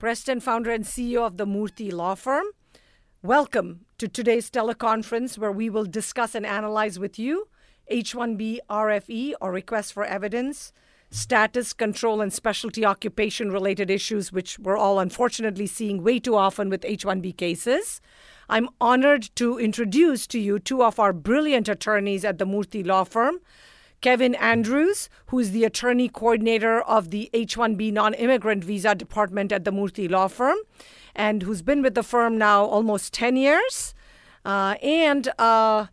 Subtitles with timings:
[0.00, 2.46] President, founder, and CEO of the Murthy Law Firm.
[3.22, 7.48] Welcome to today's teleconference where we will discuss and analyze with you
[7.86, 10.72] H 1B RFE or request for evidence,
[11.10, 16.70] status, control, and specialty occupation related issues, which we're all unfortunately seeing way too often
[16.70, 18.00] with H 1B cases.
[18.48, 23.04] I'm honored to introduce to you two of our brilliant attorneys at the Murthy Law
[23.04, 23.40] Firm.
[24.00, 29.52] Kevin Andrews, who is the attorney coordinator of the H 1B non immigrant visa department
[29.52, 30.56] at the Murthy Law Firm,
[31.14, 33.94] and who's been with the firm now almost 10 years.
[34.44, 35.86] Uh, and uh,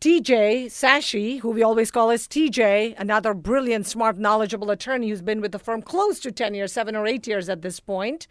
[0.00, 5.40] TJ Sashi, who we always call as TJ, another brilliant, smart, knowledgeable attorney who's been
[5.40, 8.26] with the firm close to 10 years, seven or eight years at this point.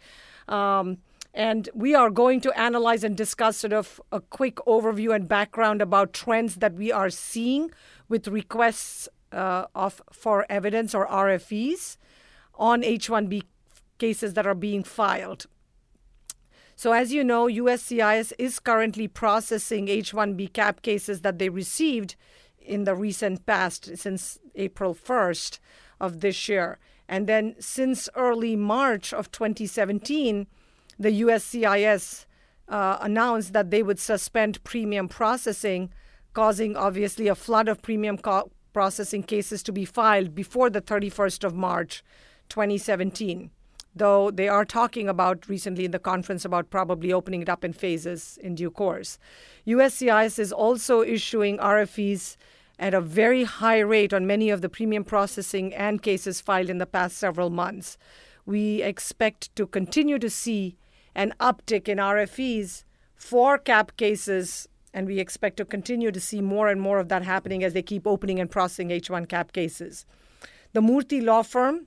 [0.48, 0.98] Um,
[1.34, 5.80] and we are going to analyze and discuss sort of a quick overview and background
[5.80, 7.70] about trends that we are seeing
[8.08, 11.96] with requests uh, of for evidence or RFEs
[12.54, 13.42] on H-1B
[13.98, 15.46] cases that are being filed.
[16.74, 22.16] So, as you know, USCIS is currently processing H-1B cap cases that they received
[22.60, 25.58] in the recent past, since April 1st
[26.00, 26.78] of this year.
[27.08, 30.46] And then, since early March of 2017,
[30.98, 32.26] the USCIS
[32.68, 35.90] uh, announced that they would suspend premium processing
[36.32, 41.44] causing obviously a flood of premium co- processing cases to be filed before the 31st
[41.44, 42.02] of March
[42.48, 43.50] 2017.
[43.94, 47.74] Though they are talking about recently in the conference about probably opening it up in
[47.74, 49.18] phases in due course.
[49.66, 52.36] USCIS is also issuing RFEs
[52.78, 56.78] at a very high rate on many of the premium processing and cases filed in
[56.78, 57.98] the past several months.
[58.46, 60.76] We expect to continue to see
[61.14, 62.84] an uptick in RFEs
[63.14, 67.22] for cap cases and we expect to continue to see more and more of that
[67.22, 70.04] happening as they keep opening and processing H1 cap cases.
[70.72, 71.86] The Murthy law firm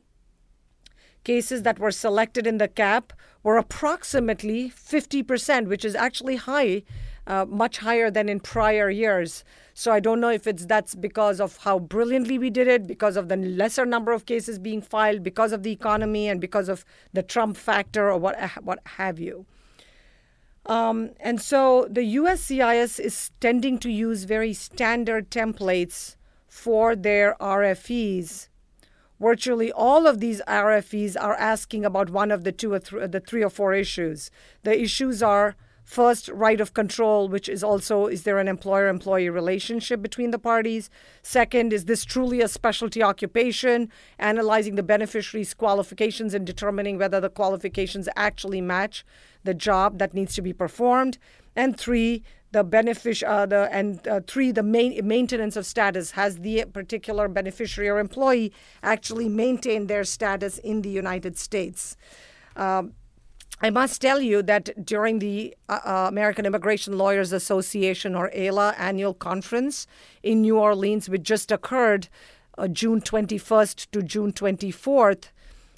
[1.23, 3.11] cases that were selected in the cap
[3.43, 6.83] were approximately 50%, which is actually high,
[7.27, 9.43] uh, much higher than in prior years.
[9.73, 13.17] So I don't know if it's that's because of how brilliantly we did it, because
[13.17, 16.85] of the lesser number of cases being filed, because of the economy, and because of
[17.11, 19.45] the Trump factor, or what what have you.
[20.65, 26.15] Um, and so the USCIS is tending to use very standard templates
[26.47, 28.47] for their RFEs.
[29.19, 33.19] Virtually all of these RFEs are asking about one of the two or th- the
[33.19, 34.31] three or four issues.
[34.63, 39.29] The issues are First, right of control, which is also is there an employer employee
[39.29, 40.89] relationship between the parties?
[41.21, 43.91] Second, is this truly a specialty occupation?
[44.17, 49.05] Analyzing the beneficiary's qualifications and determining whether the qualifications actually match
[49.43, 51.19] the job that needs to be performed.
[51.55, 56.39] And three, the benefic- uh, the and uh, three the main maintenance of status has
[56.39, 61.95] the particular beneficiary or employee actually maintained their status in the United States.
[62.55, 62.93] Um,
[63.61, 68.75] I must tell you that during the uh, uh American Immigration Lawyers Association or AILA
[68.77, 69.87] annual conference
[70.23, 72.09] in New Orleans, which just occurred
[72.57, 75.29] uh, June 21st to June 24th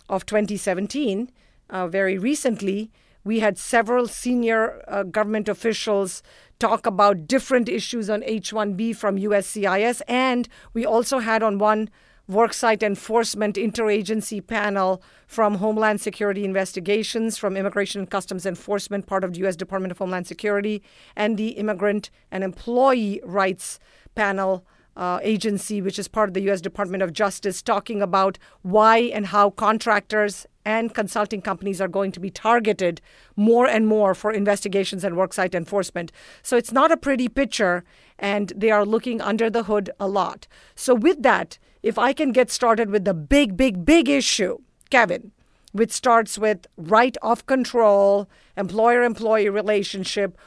[0.10, 1.32] of 2017,
[1.70, 2.92] uh, very recently,
[3.24, 6.24] we had several senior uh, government officials
[6.60, 11.90] talk about different issues on H 1B from USCIS, and we also had on one
[12.30, 19.34] worksite enforcement interagency panel from Homeland Security Investigations, from Immigration and Customs Enforcement, part of
[19.34, 19.56] the U.S.
[19.56, 20.84] Department of Homeland Security,
[21.16, 23.80] and the Immigrant and Employee Rights
[24.16, 24.66] panel.
[24.96, 26.60] Uh, agency, which is part of the U.S.
[26.60, 32.20] Department of Justice, talking about why and how contractors and consulting companies are going to
[32.20, 33.00] be targeted
[33.36, 36.12] more and more for investigations and worksite enforcement.
[36.42, 37.84] So it's not a pretty picture,
[38.18, 40.48] and they are looking under the hood a lot.
[40.74, 44.58] So, with that, if I can get started with the big, big, big issue,
[44.90, 45.32] Kevin,
[45.72, 50.38] which starts with right of control, employer employee relationship.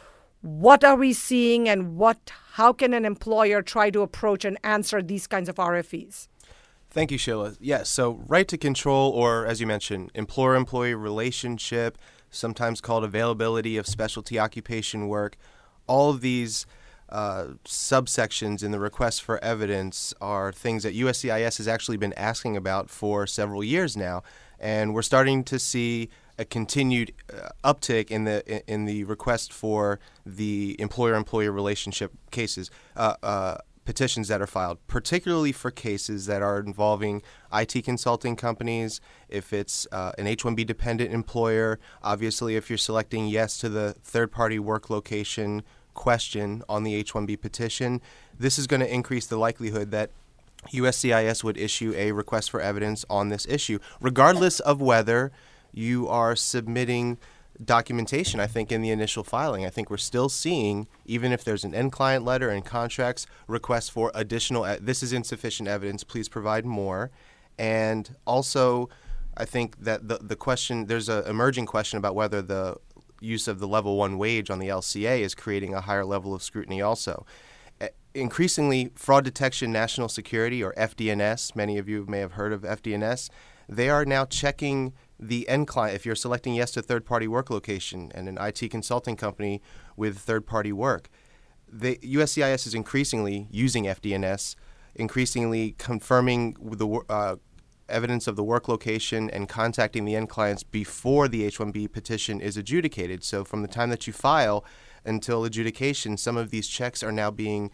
[0.43, 5.01] What are we seeing and what how can an employer try to approach and answer
[5.01, 6.29] these kinds of RFEs?
[6.91, 7.55] Thank you, Sheila.
[7.59, 11.97] Yes, so right to control, or as you mentioned, employer employee relationship,
[12.31, 15.37] sometimes called availability of specialty occupation work,
[15.87, 16.67] all of these
[17.11, 22.57] uh, subsections in the request for evidence are things that USCIS has actually been asking
[22.57, 24.23] about for several years now.
[24.59, 30.01] And we're starting to see a continued uh, uptick in the in the request for
[30.25, 32.71] the employer-employee relationship cases.
[32.97, 37.23] Uh, uh, petitions that are filed, particularly for cases that are involving
[37.53, 39.01] IT consulting companies.
[39.29, 43.95] If it's uh, an H 1B dependent employer, obviously, if you're selecting yes to the
[43.95, 45.65] third party work location
[46.01, 48.01] question on the H 1B petition,
[48.39, 50.09] this is going to increase the likelihood that
[50.73, 55.31] USCIS would issue a request for evidence on this issue, regardless of whether
[55.73, 57.19] you are submitting
[57.63, 59.67] documentation, I think, in the initial filing.
[59.67, 63.91] I think we're still seeing, even if there's an end client letter and contracts, requests
[63.91, 67.11] for additional, this is insufficient evidence, please provide more.
[67.59, 68.89] And also,
[69.37, 72.77] I think that the, the question, there's an emerging question about whether the
[73.21, 76.43] use of the level one wage on the LCA is creating a higher level of
[76.43, 77.25] scrutiny also.
[78.13, 83.31] Increasingly, fraud detection national security, or FDNS, many of you may have heard of FDNS,
[83.69, 87.51] they are now checking the end client, if you're selecting yes to third party work
[87.51, 89.63] location and an IT consulting company
[89.97, 91.09] with third party work,
[91.73, 94.57] the USCIS is increasingly using FDNS,
[94.97, 97.37] increasingly confirming the uh,
[97.91, 102.41] evidence of the work location and contacting the end clients before the H 1B petition
[102.41, 103.25] is adjudicated.
[103.25, 104.65] So, from the time that you file
[105.05, 107.71] until adjudication, some of these checks are now being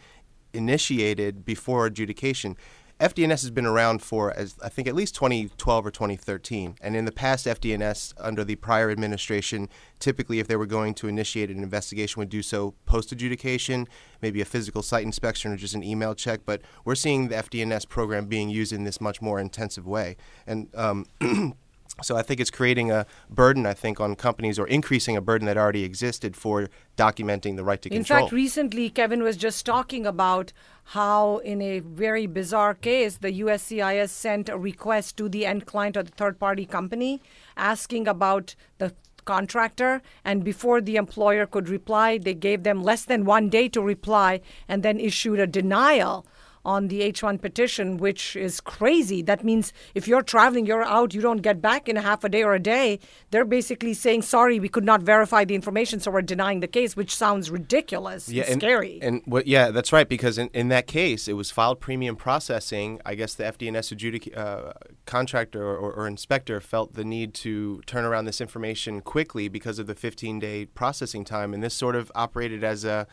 [0.53, 2.55] initiated before adjudication.
[2.99, 6.77] FDNS has been around for as I think at least 2012 or 2013.
[6.81, 11.07] And in the past, FDNS under the prior administration, typically if they were going to
[11.07, 13.87] initiate an investigation, would do so post adjudication,
[14.21, 16.41] maybe a physical site inspection or just an email check.
[16.45, 20.17] But we're seeing the FDNS program being used in this much more intensive way.
[20.47, 21.05] And um,
[22.03, 25.47] So I think it's creating a burden, I think, on companies or increasing a burden
[25.47, 28.19] that already existed for documenting the right to in control.
[28.19, 30.53] In fact, recently Kevin was just talking about
[30.91, 35.97] how, in a very bizarre case, the USCIS sent a request to the end client
[35.97, 37.21] or the third party company
[37.55, 38.93] asking about the
[39.25, 43.81] contractor and before the employer could reply they gave them less than one day to
[43.81, 44.39] reply
[44.69, 46.25] and then issued a denial
[46.67, 49.21] on the H1 petition, which is crazy.
[49.21, 52.29] That means if you're traveling, you're out, you don't get back in a half a
[52.29, 52.99] day or a day.
[53.31, 56.97] They're basically saying, sorry, we could not verify the information, so we're denying the case,
[56.97, 58.99] which sounds ridiculous yeah, and, scary.
[59.01, 62.99] And what, yeah, that's right, because in, in that case, it was filed premium processing.
[63.05, 64.73] I guess the FDNS adjudic- uh,
[65.05, 69.87] contractor or, or inspector felt the need to turn around this information quickly because of
[69.87, 71.53] the 15 day processing time.
[71.53, 73.07] And this sort of operated as a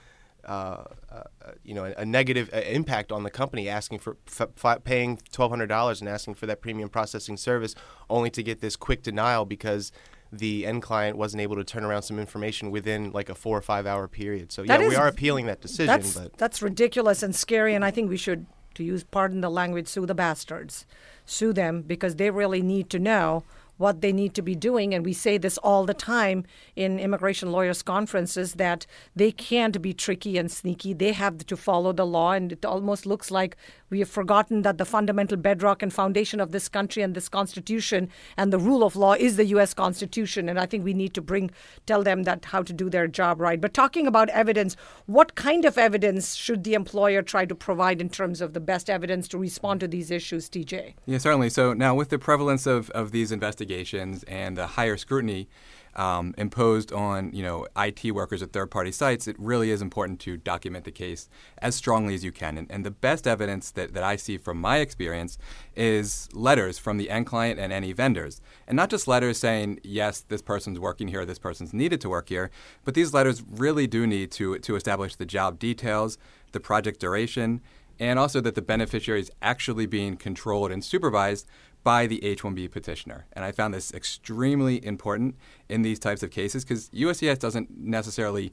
[0.46, 1.23] uh, uh,
[1.62, 5.19] you know, a, a negative uh, impact on the company, asking for f- f- paying
[5.32, 7.75] twelve hundred dollars and asking for that premium processing service,
[8.08, 9.93] only to get this quick denial because
[10.32, 13.62] the end client wasn't able to turn around some information within like a four or
[13.62, 14.52] five hour period.
[14.52, 15.87] So yeah, is, we are appealing that decision.
[15.87, 19.50] That's, but that's ridiculous and scary, and I think we should, to use pardon the
[19.50, 20.87] language, sue the bastards,
[21.25, 23.44] sue them because they really need to know
[23.76, 24.94] what they need to be doing.
[24.94, 26.44] And we say this all the time
[26.76, 30.93] in immigration lawyers' conferences that they can't be tricky and sneaky.
[30.93, 32.32] They have to follow the law.
[32.32, 33.56] And it almost looks like
[33.91, 38.09] we have forgotten that the fundamental bedrock and foundation of this country and this constitution
[38.37, 39.75] and the rule of law is the U.S.
[39.75, 40.49] Constitution.
[40.49, 41.51] And I think we need to bring,
[41.87, 43.61] tell them that how to do their job right.
[43.61, 44.77] But talking about evidence,
[45.07, 48.91] what kind of evidence should the employer try to provide in terms of the best
[48.91, 50.95] evidence to respond to these issues, TJ?
[51.07, 51.51] Yeah, certainly.
[51.51, 55.49] So now with the prevalence of, of these investigations, investigations and the higher scrutiny
[55.96, 60.37] um, imposed on you know IT workers at third-party sites, it really is important to
[60.37, 61.28] document the case
[61.59, 62.59] as strongly as you can.
[62.59, 65.38] And, and, the best evidence that, that I see from my experience
[65.75, 70.21] is letters from the end client and any vendors, and not just letters saying yes,
[70.21, 72.50] this person's working here, this person's needed to work here,
[72.85, 76.19] but these letters really do need to to establish the job details,
[76.52, 77.61] the project duration,
[77.99, 81.47] and also that the beneficiary is actually being controlled and supervised
[81.85, 83.26] by the H 1B petitioner.
[83.35, 85.37] And I found this extremely important
[85.69, 88.53] in these types of cases because USCIS doesn't necessarily,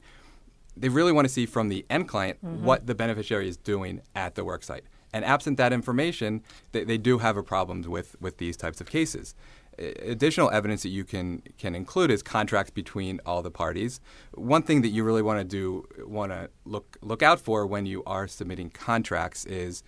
[0.76, 2.64] they really want to see from the end client mm-hmm.
[2.64, 4.82] what the beneficiary is doing at the worksite.
[5.14, 8.88] And absent that information, they, they do have a problem with, with these types of
[8.88, 9.34] cases.
[9.78, 14.00] Additional evidence that you can can include is contracts between all the parties.
[14.32, 17.86] One thing that you really want to do want to look look out for when
[17.86, 19.82] you are submitting contracts is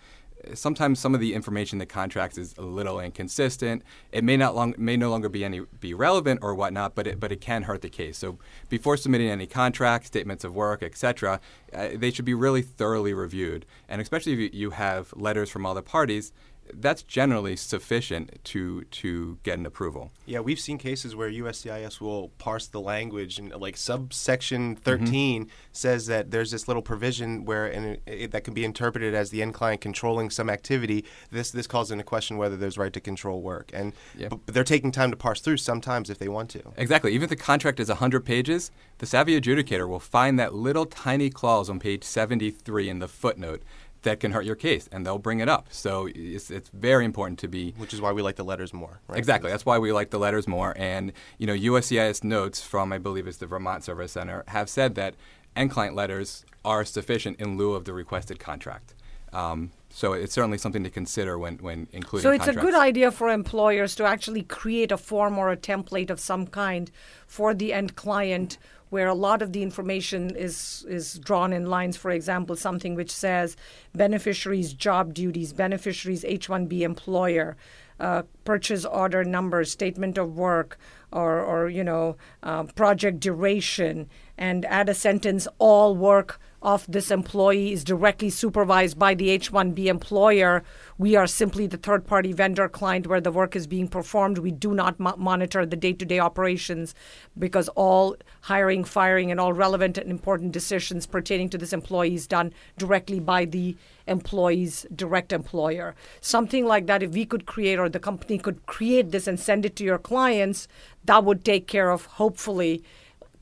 [0.53, 3.83] sometimes some of the information the contracts is a little inconsistent.
[4.11, 7.19] It may not long may no longer be any be relevant or whatnot, but it
[7.19, 8.17] but it can hurt the case.
[8.17, 8.37] So
[8.69, 11.39] before submitting any contracts, statements of work, etc.,
[11.73, 13.65] uh, they should be really thoroughly reviewed.
[13.89, 16.31] And especially if you have letters from other parties,
[16.73, 20.11] that's generally sufficient to to get an approval.
[20.25, 25.49] Yeah, we've seen cases where USCIS will parse the language and like subsection 13 mm-hmm.
[25.71, 27.99] says that there's this little provision where and
[28.31, 31.05] that can be interpreted as the end client controlling some activity.
[31.31, 34.29] This this calls into question whether there's right to control work, and yeah.
[34.29, 36.61] but they're taking time to parse through sometimes if they want to.
[36.77, 37.13] Exactly.
[37.13, 41.29] Even if the contract is 100 pages, the savvy adjudicator will find that little tiny
[41.29, 43.61] clause on page 73 in the footnote
[44.05, 45.67] that can hurt your case, and they'll bring it up.
[45.69, 47.73] So it's, it's very important to be.
[47.77, 49.19] Which is why we like the letters more, right?
[49.19, 49.51] Exactly.
[49.51, 50.73] That's why we like the letters more.
[50.77, 54.95] And you know, USCIS notes from I believe it's the Vermont Service Center have said
[54.95, 55.15] that
[55.55, 58.95] end client letters are sufficient in lieu of the requested contract.
[59.33, 62.23] Um, so it's certainly something to consider when, when including.
[62.23, 62.67] So it's contracts.
[62.67, 66.47] a good idea for employers to actually create a form or a template of some
[66.47, 66.89] kind
[67.27, 68.57] for the end client
[68.89, 71.97] where a lot of the information is is drawn in lines.
[71.97, 73.55] For example, something which says
[73.93, 77.57] beneficiaries' job duties, beneficiaries' H-1B employer,
[77.99, 80.77] uh, purchase order number, statement of work,
[81.15, 87.11] or or you know uh, project duration, and add a sentence: all work of this
[87.11, 90.63] employee is directly supervised by the H 1B employer.
[90.97, 94.39] We are simply the third party vendor client where the work is being performed.
[94.39, 96.95] We do not mo- monitor the day to day operations
[97.37, 102.25] because all hiring, firing, and all relevant and important decisions pertaining to this employee is
[102.25, 105.93] done directly by the employee's direct employer.
[106.19, 109.65] Something like that, if we could create or the company could create this and send
[109.67, 110.67] it to your clients,
[111.05, 112.83] that would take care of hopefully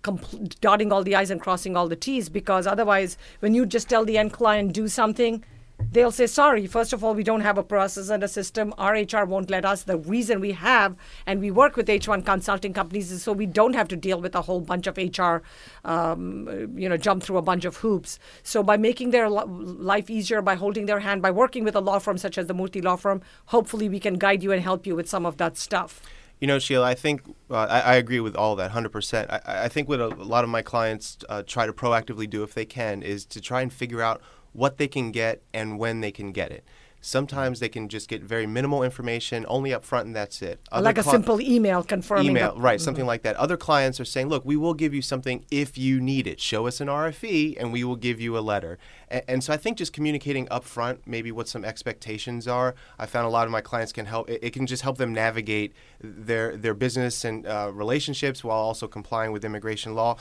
[0.03, 3.89] compl- dotting all the I's and crossing all the T's because otherwise, when you just
[3.89, 5.43] tell the end client do something,
[5.91, 8.74] they'll say, sorry, first of all, we don't have a process and a system.
[8.77, 9.84] Our HR won't let us.
[9.84, 13.74] The reason we have, and we work with H1 consulting companies, is so we don't
[13.74, 15.41] have to deal with a whole bunch of HR,
[15.86, 18.20] um, you know, jump through a bunch of hoops.
[18.43, 22.00] So by making their life easier, by holding their hand, by working with a law
[22.00, 24.96] firm such as the Murthy Law Firm, hopefully we can guide you and help you
[24.96, 26.01] with some of that stuff.
[26.43, 29.29] You know, Sheila, I think uh, I, I, agree with all that 100%.
[29.29, 32.43] I, I think what a, a, lot of my clients uh, try to proactively do,
[32.43, 34.21] if they can, is to try and figure out
[34.51, 36.65] what they can get and when they can get it.
[37.00, 40.59] Sometimes they can just get very minimal information, only up front, and that's it.
[40.69, 42.31] Other like a cli- simple email confirming.
[42.31, 42.77] Email, right?
[42.77, 42.83] Mm-hmm.
[42.83, 43.38] Something like that.
[43.38, 46.41] Other clients are saying, "Look, we will give you something if you need it.
[46.41, 48.79] Show us an RFE, and we will give you a letter."
[49.13, 52.75] And, and so I think just communicating up front, maybe what some expectations are.
[53.00, 54.29] I found a lot of my clients can help.
[54.29, 58.88] It, it can just help them navigate their their business and uh, relationships while also
[58.88, 60.17] complying with immigration law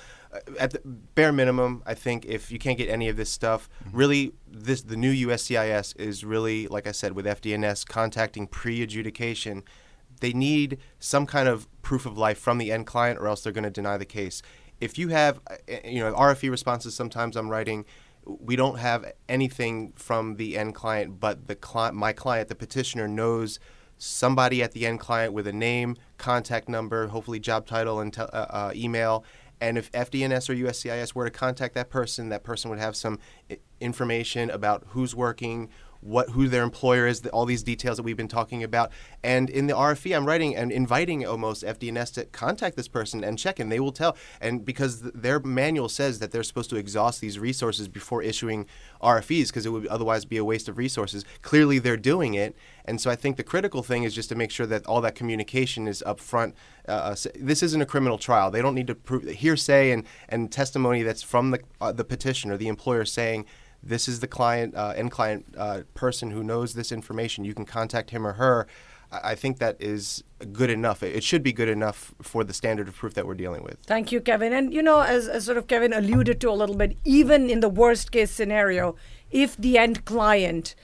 [0.59, 3.97] at the bare minimum, I think if you can't get any of this stuff, mm-hmm.
[3.97, 9.63] really, this the new USCIS is really, like I said, with FDNS contacting pre-adjudication.
[10.21, 13.53] They need some kind of proof of life from the end client, or else they're
[13.53, 14.43] going to deny the case.
[14.81, 17.85] If you have, uh, you know, RFE responses, sometimes I'm writing,
[18.25, 23.09] we don't have anything from the end client, but the client, my client, the petitioner,
[23.09, 23.59] knows
[23.99, 28.23] somebody at the end client with a name, contact number, hopefully job title and te-
[28.23, 29.25] uh, uh, email,
[29.61, 33.21] and if FDNS or USCIS were to contact that person, that person would have some
[33.81, 35.69] information about who's working,
[36.03, 38.91] what who their employer is, all these details that we've been talking about.
[39.23, 43.39] And in the RFE, I'm writing and inviting almost FDNS to contact this person and
[43.39, 44.17] check, and they will tell.
[44.41, 48.67] And because their manual says that they're supposed to exhaust these resources before issuing
[49.01, 51.25] RFEs, because it would otherwise be a waste of resources.
[51.41, 54.51] Clearly, they're doing it, and so I think the critical thing is just to make
[54.51, 56.55] sure that all that communication is up front.
[56.89, 58.51] Uh, uh this isn't a criminal trial.
[58.51, 62.57] They don't need to prove hearsay and, and testimony that's from the uh, the petitioner,
[62.57, 63.47] the employer saying
[63.83, 67.45] this is the client uh, end client uh, person who knows this information.
[67.45, 68.67] You can contact him or her.
[69.13, 71.03] I think that is good enough.
[71.03, 73.77] It should be good enough for the standard of proof that we're dealing with.
[73.85, 74.55] Thank you, Kevin.
[74.55, 77.61] And you know, as, as sort of Kevin alluded to a little bit, even in
[77.61, 78.97] the worst case scenario,
[79.31, 80.75] if the end client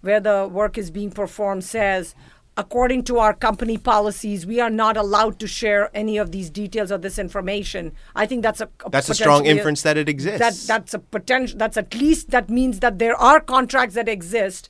[0.00, 2.14] where the work is being performed says,
[2.58, 6.90] according to our company policies, we are not allowed to share any of these details
[6.90, 7.92] or this information.
[8.16, 10.66] I think that's a, a that's a strong inference that it exists.
[10.66, 11.56] That that's a potential.
[11.56, 14.68] That's at least that means that there are contracts that exist,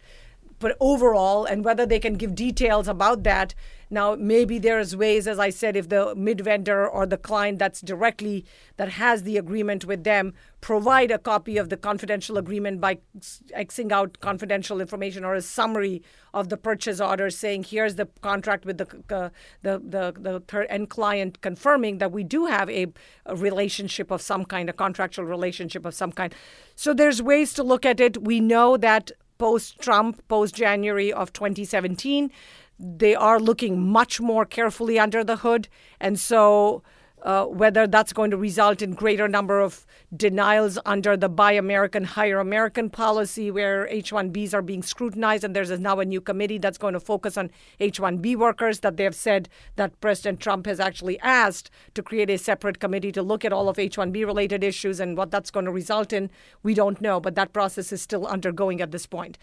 [0.58, 3.54] but overall, and whether they can give details about that
[3.90, 7.80] now, maybe there's ways, as I said, if the mid vendor or the client that's
[7.80, 8.44] directly
[8.76, 13.90] that has the agreement with them provide a copy of the confidential agreement by Xing
[13.90, 16.02] out confidential information or a summary
[16.34, 19.30] of the purchase order saying, here's the contract with the uh,
[19.62, 22.88] the the, the third end client confirming that we do have a,
[23.24, 26.34] a relationship of some kind, a contractual relationship of some kind.
[26.76, 28.22] So there's ways to look at it.
[28.22, 32.30] We know that post Trump, post January of 2017,
[32.78, 35.68] they are looking much more carefully under the hood.
[36.00, 36.82] And so
[37.22, 39.84] uh, whether that's going to result in greater number of
[40.16, 45.76] denials under the Buy American, Hire American policy, where H-1Bs are being scrutinized, and there's
[45.80, 49.48] now a new committee that's going to focus on H-1B workers that they have said
[49.76, 53.68] that President Trump has actually asked to create a separate committee to look at all
[53.68, 56.30] of H-1B related issues and what that's going to result in.
[56.62, 59.38] We don't know, but that process is still undergoing at this point.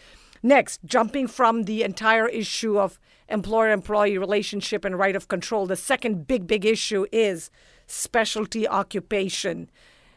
[0.46, 5.74] Next, jumping from the entire issue of employer employee relationship and right of control, the
[5.74, 7.50] second big, big issue is
[7.88, 9.68] specialty occupation.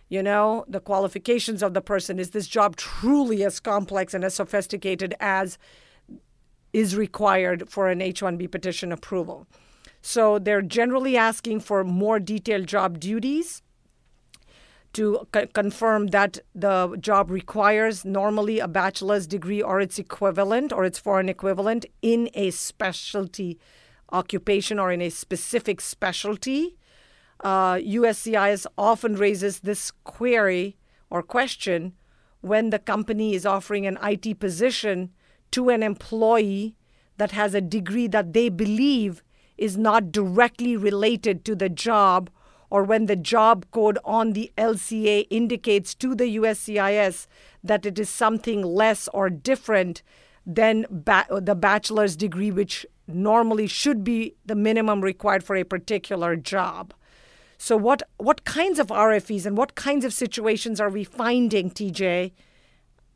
[0.07, 2.19] You know, the qualifications of the person.
[2.19, 5.57] Is this job truly as complex and as sophisticated as
[6.73, 9.47] is required for an H 1B petition approval?
[10.03, 13.63] So they're generally asking for more detailed job duties
[14.93, 20.85] to c- confirm that the job requires normally a bachelor's degree or its equivalent or
[20.85, 23.59] its foreign equivalent in a specialty
[24.11, 26.75] occupation or in a specific specialty.
[27.41, 30.77] Uh, USCIS often raises this query
[31.09, 31.93] or question
[32.41, 35.11] when the company is offering an IT position
[35.51, 36.75] to an employee
[37.17, 39.23] that has a degree that they believe
[39.57, 42.29] is not directly related to the job
[42.69, 47.27] or when the job code on the LCA indicates to the USCIS
[47.63, 50.03] that it is something less or different
[50.45, 56.35] than ba- the bachelor's degree, which normally should be the minimum required for a particular
[56.35, 56.93] job.
[57.57, 62.31] So, what, what kinds of RFEs and what kinds of situations are we finding, TJ,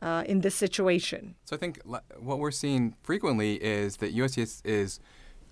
[0.02, 1.36] uh, in this situation?
[1.46, 5.00] So, I think what we're seeing frequently is that USCIS is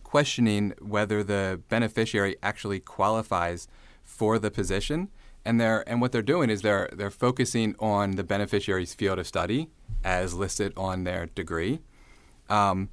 [0.03, 3.69] questioning whether the beneficiary actually qualifies
[4.11, 5.09] for the position.
[5.43, 9.25] And they're and what they're doing is they're they're focusing on the beneficiary's field of
[9.25, 9.69] study
[10.03, 11.79] as listed on their degree.
[12.49, 12.89] Um,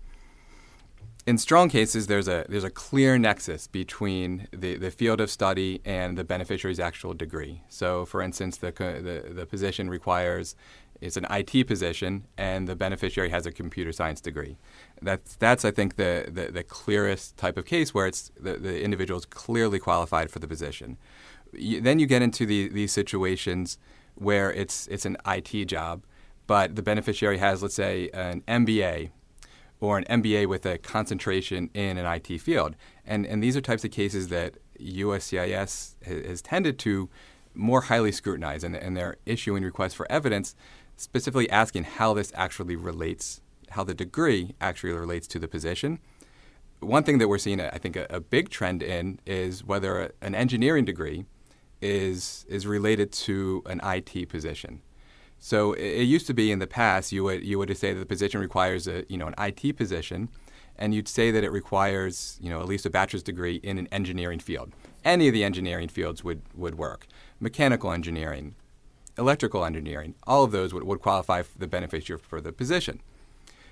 [1.26, 5.82] in strong cases, there's a there's a clear nexus between the, the field of study
[5.84, 7.62] and the beneficiary's actual degree.
[7.68, 10.56] So, for instance, the the, the position requires
[11.00, 14.56] it's an IT position, and the beneficiary has a computer science degree.
[15.02, 18.82] That's that's I think the the, the clearest type of case where it's the, the
[18.82, 20.96] individual is clearly qualified for the position.
[21.52, 23.78] You, then you get into the, these situations
[24.14, 26.04] where it's it's an IT job,
[26.46, 29.10] but the beneficiary has let's say an MBA
[29.80, 32.74] or an MBA with a concentration in an IT field.
[33.06, 37.08] And, and these are types of cases that USCIS has tended to
[37.54, 40.54] more highly scrutinize, and, and they're issuing requests for evidence
[40.96, 45.98] specifically asking how this actually relates, how the degree actually relates to the position.
[46.80, 50.34] One thing that we're seeing, I think, a, a big trend in is whether an
[50.34, 51.24] engineering degree
[51.80, 54.82] is, is related to an IT position.
[55.38, 58.06] So it, used to be in the past you would you would say that the
[58.06, 60.28] position requires a you know an IT position,
[60.76, 63.86] and you'd say that it requires you know at least a bachelor's degree in an
[63.92, 64.72] engineering field.
[65.04, 67.06] Any of the engineering fields would would work.
[67.38, 68.56] Mechanical engineering,
[69.16, 73.00] electrical engineering, all of those would, would qualify for the beneficiary for the position.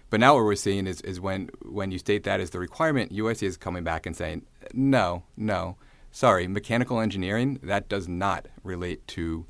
[0.09, 3.13] But now what we're seeing is, is when, when you state that as the requirement,
[3.13, 5.77] USCIS coming back and saying, no, no,
[6.13, 9.47] sorry, mechanical engineering, that does not relate to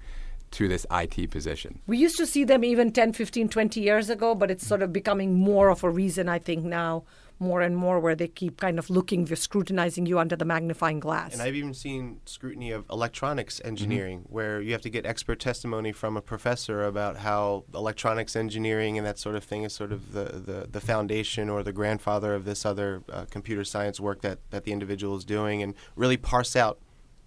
[0.53, 1.81] to this IT position.
[1.87, 4.93] We used to see them even 10, 15, 20 years ago, but it's sort of
[4.93, 7.05] becoming more of a reason, I think, now,
[7.39, 11.33] more and more, where they keep kind of looking, scrutinizing you under the magnifying glass.
[11.33, 14.33] And I've even seen scrutiny of electronics engineering, mm-hmm.
[14.33, 19.07] where you have to get expert testimony from a professor about how electronics engineering and
[19.07, 22.45] that sort of thing is sort of the, the, the foundation or the grandfather of
[22.45, 26.57] this other uh, computer science work that, that the individual is doing, and really parse
[26.57, 26.79] out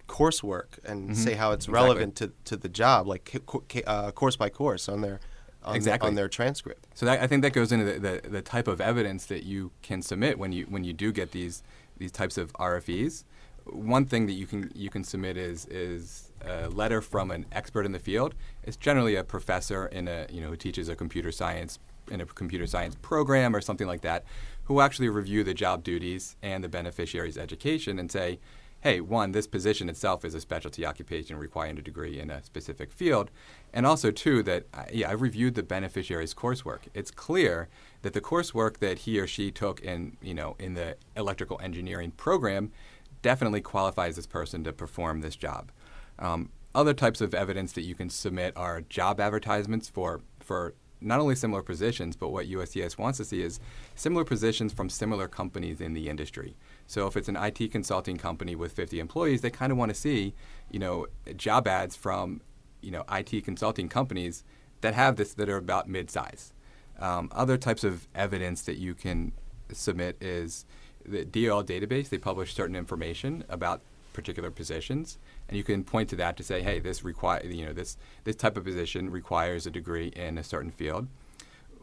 [0.08, 1.14] coursework and mm-hmm.
[1.14, 1.82] say how it's exactly.
[1.82, 3.36] relevant to, to the job, like
[3.86, 5.20] uh, course by course on their
[5.62, 6.08] on, exactly.
[6.08, 6.86] on their transcript.
[6.94, 9.72] So that, I think that goes into the, the, the, type of evidence that you
[9.82, 11.62] can submit when you when you do get these
[11.98, 13.24] these types of RFEs.
[13.66, 17.84] One thing that you can you can submit is is a letter from an expert
[17.84, 18.34] in the field.
[18.62, 21.78] It's generally a professor in a you know who teaches a computer science
[22.10, 24.24] in a computer science program or something like that,
[24.64, 28.38] who actually review the job duties and the beneficiary's education and say,
[28.82, 32.90] hey, one, this position itself is a specialty occupation requiring a degree in a specific
[32.90, 33.30] field.
[33.74, 36.80] And also, two, that, uh, yeah, I reviewed the beneficiary's coursework.
[36.94, 37.68] It's clear
[38.02, 42.12] that the coursework that he or she took in, you know, in the electrical engineering
[42.12, 42.72] program
[43.20, 45.70] definitely qualifies this person to perform this job.
[46.18, 51.20] Um, other types of evidence that you can submit are job advertisements for, for not
[51.20, 53.60] only similar positions, but what USCIS wants to see is
[53.94, 56.56] similar positions from similar companies in the industry.
[56.90, 59.94] So if it's an IT consulting company with 50 employees, they kind of want to
[59.94, 60.34] see,
[60.72, 62.40] you know, job ads from,
[62.80, 64.42] you know, IT consulting companies
[64.80, 66.52] that have this that are about mid-size.
[66.98, 69.30] Um, other types of evidence that you can
[69.72, 70.66] submit is
[71.06, 72.08] the DOL database.
[72.08, 75.16] They publish certain information about particular positions,
[75.48, 78.34] and you can point to that to say, hey, this require you know this this
[78.34, 81.06] type of position requires a degree in a certain field.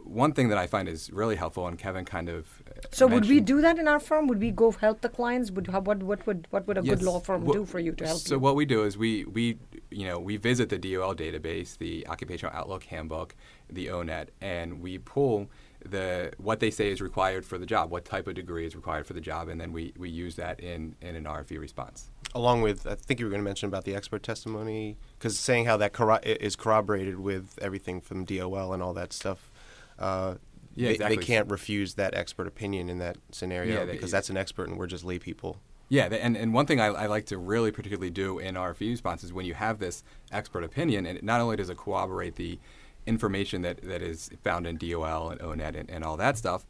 [0.08, 3.28] One thing that I find is really helpful, and Kevin kind of uh, So would
[3.28, 4.26] we do that in our firm?
[4.28, 5.50] Would we go help the clients?
[5.50, 7.92] Would how, what what would what would a good law firm Wha- do for you
[7.92, 8.38] to help so you?
[8.40, 9.58] what we do is we we
[9.90, 13.34] you know we visit the DOL database, the Occupational Outlook Handbook,
[13.70, 15.48] the ONET, and we pull
[15.84, 19.06] the what they say is required for the job, what type of degree is required
[19.06, 22.10] for the job, and then we, we use that in, in an RFE response.
[22.34, 25.66] Along with, I think you were going to mention about the expert testimony, because saying
[25.66, 29.50] how that corro- is corroborated with everything from DOL and all that stuff.
[29.98, 30.34] Uh,
[30.74, 31.16] Yeah, they, exactly.
[31.16, 34.68] they can't refuse that expert opinion in that scenario Yeah, they- because that's an expert
[34.68, 35.60] and we're just lay people.
[35.90, 39.24] Yeah, and, and one thing I, I like to really particularly do in RFE response
[39.24, 42.58] is when you have this expert opinion, and it not only does it corroborate the
[43.06, 46.66] information that, that is found in DOL and ONET and, and all that stuff,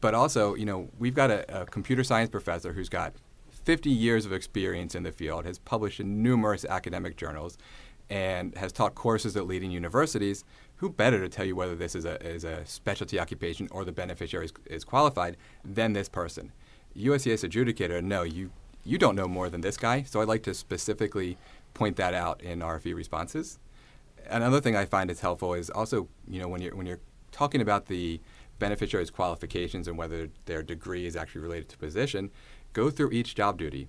[0.00, 3.14] but also, you know, we've got a, a computer science professor who's got
[3.64, 7.56] 50 years of experience in the field, has published in numerous academic journals,
[8.10, 10.44] and has taught courses at leading universities.
[10.76, 13.92] Who better to tell you whether this is a, is a specialty occupation or the
[13.92, 16.52] beneficiary is, is qualified than this person?
[16.96, 18.50] USCIS adjudicator, no, you,
[18.84, 20.02] you don't know more than this guy.
[20.02, 21.38] So I'd like to specifically
[21.72, 23.58] point that out in RFE responses.
[24.28, 27.00] Another thing I find is helpful is also, you know, when you're, when you're
[27.32, 28.20] talking about the
[28.58, 32.30] beneficiary's qualifications and whether their degree is actually related to position,
[32.72, 33.88] go through each job duty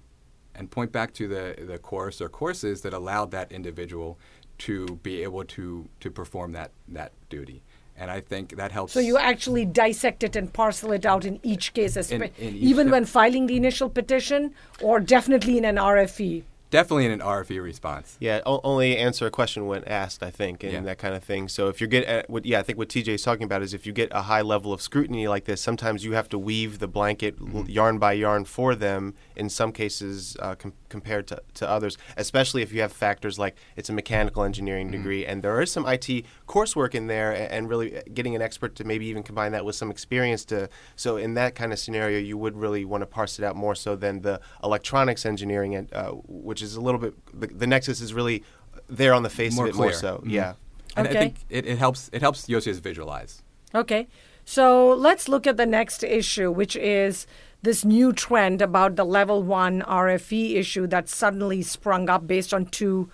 [0.56, 4.17] and point back to the, the course or courses that allowed that individual
[4.60, 7.62] to be able to, to perform that, that duty.
[7.96, 8.93] And I think that helps.
[8.93, 12.62] So you actually dissect it and parcel it out in each case, espe- in each
[12.62, 12.91] even step.
[12.91, 15.78] when filing the initial petition, or definitely in an?
[15.78, 16.43] RFE.
[16.70, 18.18] Definitely in an RFE response.
[18.20, 20.80] Yeah, only answer a question when asked, I think, and Yeah.
[20.82, 21.48] that kind of thing.
[21.48, 23.74] So if you get, at, what, yeah, I think what TJ is talking about is
[23.74, 26.80] if you get a high level of scrutiny like this, sometimes you have to weave
[26.80, 29.14] the blanket l- yarn by yarn for them.
[29.36, 33.56] In some cases, uh, com- compared to, to others, especially if you have factors like
[33.76, 37.70] it's a mechanical engineering degree, and there is some IT coursework in there, a- and
[37.70, 40.70] really getting an expert to maybe even combine that with some experience to.
[40.96, 43.76] So in that kind of scenario, you would really want to parse it out more
[43.76, 48.02] so than the electronics engineering, and, uh, which is a little bit the, the nexus
[48.02, 48.43] is really
[48.89, 49.98] there on the face More of it more clear.
[50.00, 50.17] so.
[50.26, 50.32] Mhm.
[50.32, 50.54] Yeah.
[50.96, 51.17] And Okay.
[51.17, 53.41] I think it, it helps it helps USCIS visualize.
[53.76, 54.08] Okay.
[54.46, 57.28] So let's look at the next issue, which is
[57.63, 62.65] this new trend about the level one RFE issue that suddenly sprung up based on
[62.67, 63.10] two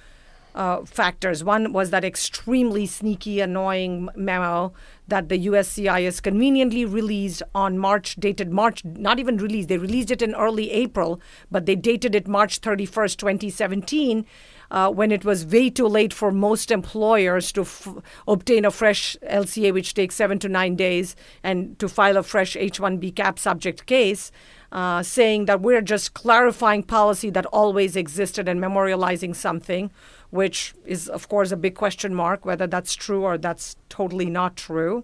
[0.56, 1.44] uh, factors.
[1.44, 4.74] One was that extremely sneaky, annoying memo
[5.08, 10.22] that the USCIS conveniently released on March, dated March, not even released, they released it
[10.22, 11.20] in early April,
[11.52, 14.26] but they dated it March 31st, 2017.
[14.72, 17.96] Uh, when it was way too late for most employers to f-
[18.28, 22.56] obtain a fresh LCA, which takes seven to nine days, and to file a fresh
[22.56, 24.32] H 1B cap subject case,
[24.72, 29.92] uh, saying that we're just clarifying policy that always existed and memorializing something,
[30.34, 34.56] which is, of course, a big question mark whether that's true or that's totally not
[34.56, 35.04] true.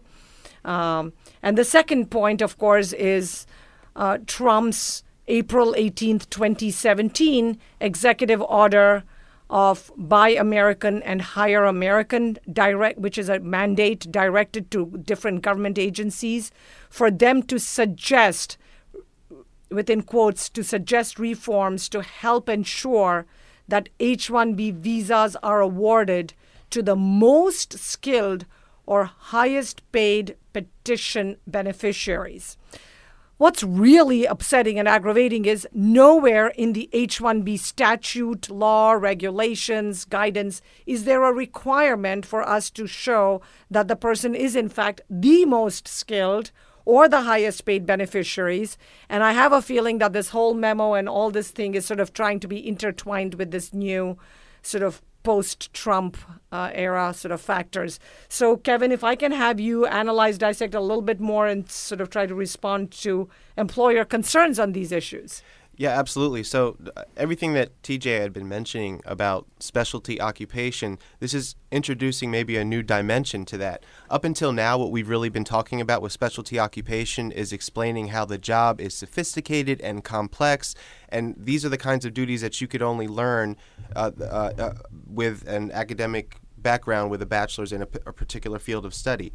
[0.66, 1.14] Um,
[1.44, 3.46] and the second point, of course, is
[3.96, 9.04] uh, Trump's April 18th, 2017 executive order
[9.52, 15.78] of Buy American and Hire American direct, which is a mandate directed to different government
[15.78, 16.52] agencies
[16.90, 18.58] for them to suggest,
[19.70, 23.28] within quotes, to suggest reforms to help ensure
[23.70, 26.34] that H 1B visas are awarded
[26.70, 28.46] to the most skilled
[28.86, 32.58] or highest paid petition beneficiaries.
[33.38, 40.62] What's really upsetting and aggravating is nowhere in the H 1B statute, law, regulations, guidance
[40.86, 45.46] is there a requirement for us to show that the person is, in fact, the
[45.46, 46.52] most skilled
[46.90, 48.76] or the highest paid beneficiaries.
[49.10, 52.00] And I have a feeling that this whole memo and all this thing is sort
[52.00, 54.18] of trying to be intertwined with this new
[54.64, 56.18] sort of post Trump
[56.52, 58.00] uh, era sort of factors.
[58.28, 62.02] So, Kevin, if I can have you analyze, dissect a little bit more and sort
[62.02, 65.44] of try to respond to employer concerns on these issues.
[65.80, 66.44] Yeah, absolutely.
[66.44, 72.58] So uh, everything that TJ had been mentioning about specialty occupation, this is introducing maybe
[72.58, 73.86] a new dimension to that.
[74.10, 78.26] Up until now, what we've really been talking about with specialty occupation is explaining how
[78.26, 80.76] the job is sophisticated and complex,
[81.08, 83.56] and these are the kinds of duties that you could only learn
[83.96, 84.24] uh, uh,
[84.60, 84.74] uh,
[85.08, 89.32] with an academic background with a bachelor's in a, p- a particular field of study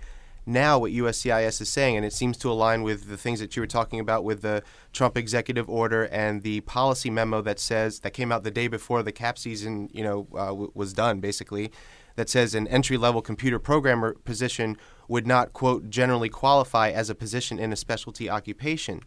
[0.46, 3.62] now what USCIS is saying, and it seems to align with the things that you
[3.62, 8.12] were talking about with the Trump executive order and the policy memo that says that
[8.12, 11.72] came out the day before the cap season, you know, uh, w- was done, basically,
[12.16, 14.76] that says an entry-level computer programmer position
[15.08, 19.00] would not quote generally qualify as a position in a specialty occupation.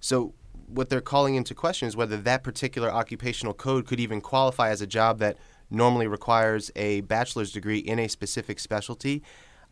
[0.00, 0.34] So
[0.66, 4.80] what they're calling into question is whether that particular occupational code could even qualify as
[4.80, 5.36] a job that
[5.70, 9.22] normally requires a bachelor's degree in a specific specialty.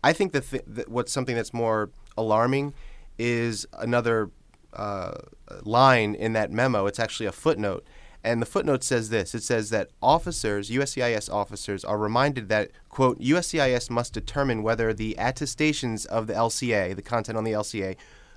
[0.05, 1.89] I think that, th- what's something that's more
[2.19, 2.75] alarming
[3.19, 4.31] is another
[4.75, 5.15] uh,
[5.63, 6.85] line in that memo.
[6.85, 7.87] It's actually a footnote.
[8.23, 13.19] And the footnote says this it says that officers, USCIS officers, are reminded that, quote,
[13.19, 17.97] USCIS must determine whether the attestations of the LCA, the content on the LCA,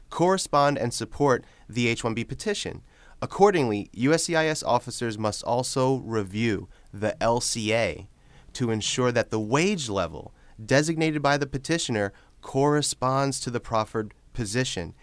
[0.10, 2.82] correspond and support the H 1B petition.
[3.21, 8.08] Accordingly, USCIS officers must also review the LCA
[8.53, 14.93] to ensure that the wage level designated by the petitioner corresponds to the proffered position.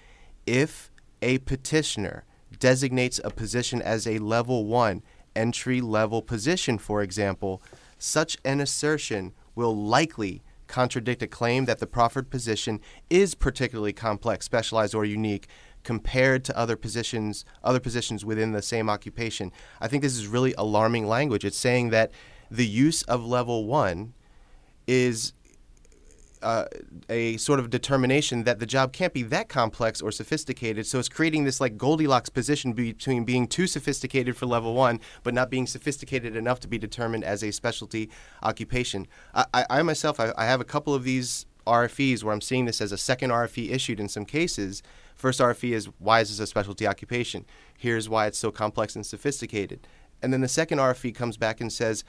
[0.47, 0.91] If
[1.23, 2.25] a petitioner
[2.59, 5.03] designates a position as a level one
[5.35, 7.63] entry level position, for example,
[7.99, 14.45] such an assertion will likely contradict a claim that the proffered position is particularly complex,
[14.45, 15.47] specialized, or unique
[15.83, 19.53] compared to other positions other positions within the same occupation.
[19.81, 21.45] I think this is really alarming language.
[21.45, 22.11] It's saying that
[22.51, 24.15] the use of level 1
[24.87, 25.33] is
[26.45, 26.67] uh,
[27.09, 30.87] a sort of determination that the job can't be that complex or sophisticated.
[30.87, 35.35] So it's creating this like Goldilocks position between being too sophisticated for level one, but
[35.35, 38.11] not being sophisticated enough to be determined as a specialty
[38.43, 39.07] occupation.
[39.35, 42.67] I, I, I myself, I, I have a couple of these RFEs where I'm seeing
[42.67, 44.83] this as a second RFE issued in some cases.
[45.15, 47.47] First RFE is why is this a specialty occupation?
[47.79, 49.87] Here's why it's so complex and sophisticated.
[50.23, 52.05] And then the second RFE comes back and says,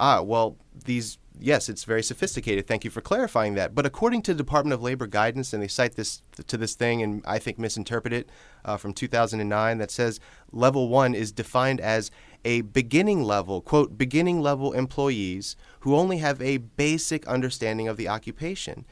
[0.00, 2.66] ah, well, these yes, it's very sophisticated.
[2.66, 3.74] Thank you for clarifying that.
[3.74, 7.02] But according to the Department of Labor guidance, and they cite this to this thing,
[7.02, 8.28] and I think misinterpret it
[8.64, 10.20] uh, from 2009, that says
[10.52, 12.10] level one is defined as
[12.44, 18.08] a beginning level, quote, beginning level employees who only have a basic understanding of the
[18.08, 18.84] occupation.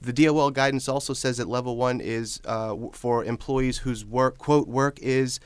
[0.00, 4.68] The DOL guidance also says that level one is uh, for employees whose work, quote,
[4.68, 5.40] work is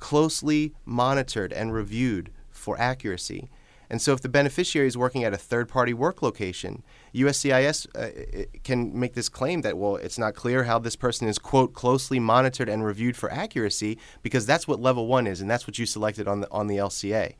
[0.00, 3.48] closely monitored and reviewed for accuracy.
[3.90, 6.82] And so, if the beneficiary is working at a third party work location,
[7.14, 11.38] USCIS uh, can make this claim that, well, it's not clear how this person is,
[11.38, 15.66] quote, closely monitored and reviewed for accuracy, because that's what level one is, and that's
[15.66, 17.34] what you selected on the, on the LCA.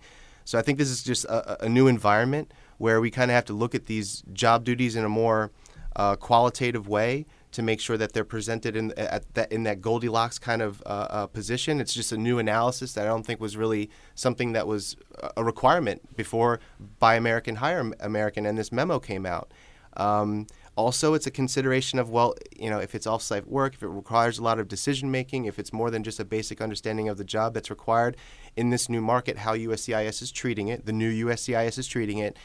[0.45, 3.47] So, I think this is just a, a new environment where we kind of have
[3.47, 5.51] to look at these job duties in a more
[5.97, 10.41] uh, qualitative way to make sure that they're presented in at that in that Goldilocks
[10.41, 11.81] kind of uh, uh, position.
[11.81, 14.97] It's just a new analysis that I don't think was really something that was
[15.37, 16.59] a requirement before
[16.99, 19.55] Buy American Hire American and this memo came out.
[19.97, 23.89] Um, also, it's a consideration of well, you know, if it's off-site work, if it
[23.89, 27.19] requires a lot of decision making, if it's more than just a basic understanding of
[27.19, 28.17] the job that's required
[28.57, 32.37] in this new market, how USCIS is treating it, the new USCIS is treating it.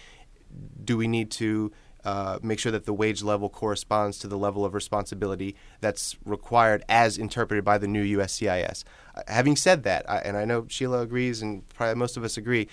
[0.84, 1.72] Do we need to
[2.06, 6.84] uh, make sure that the wage level corresponds to the level of responsibility that's required
[6.88, 8.84] as interpreted by the new USCIS.
[9.16, 12.38] Uh, having said that, I, and I know Sheila agrees, and probably most of us
[12.38, 12.68] agree,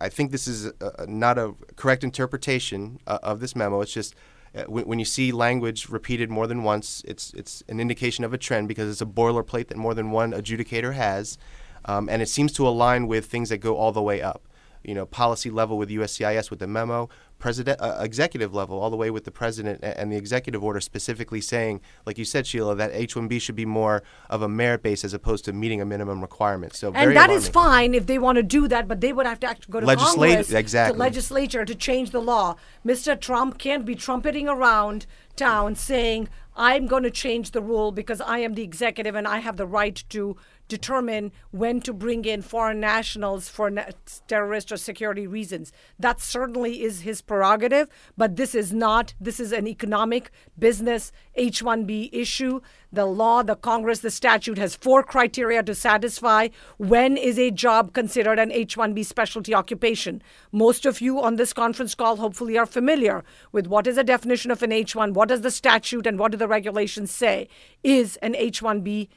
[0.00, 3.80] I think this is a, not a correct interpretation uh, of this memo.
[3.80, 4.14] It's just
[4.54, 8.34] uh, when, when, you see language repeated more than once, it's it's an indication of
[8.34, 11.38] a trend because it's a boilerplate that more than one adjudicator has,
[11.86, 14.42] um, and it seems to align with things that go all the way up
[14.84, 18.96] you know, policy level with USCIS with the memo, president, uh, executive level, all the
[18.96, 22.90] way with the president and the executive order specifically saying, like you said, Sheila, that
[22.92, 26.74] H-1B should be more of a merit base as opposed to meeting a minimum requirement.
[26.74, 27.36] So and that alarming.
[27.36, 29.80] is fine if they want to do that, but they would have to actually go
[29.80, 30.96] to Congress, exactly.
[30.96, 32.56] to legislature to change the law.
[32.86, 33.20] Mr.
[33.20, 38.38] Trump can't be trumpeting around town saying, I'm going to change the rule because I
[38.38, 40.36] am the executive and I have the right to
[40.72, 43.90] determine when to bring in foreign nationals for na-
[44.26, 45.70] terrorist or security reasons.
[45.98, 51.62] That certainly is his prerogative, but this is not, this is an economic, business, H
[51.62, 52.62] 1B issue.
[52.90, 57.92] The law, the Congress, the statute has four criteria to satisfy when is a job
[57.92, 60.22] considered an H 1B specialty occupation.
[60.52, 64.50] Most of you on this conference call hopefully are familiar with what is a definition
[64.50, 67.46] of an H 1, what does the statute and what do the regulations say
[67.82, 69.08] is an H 1B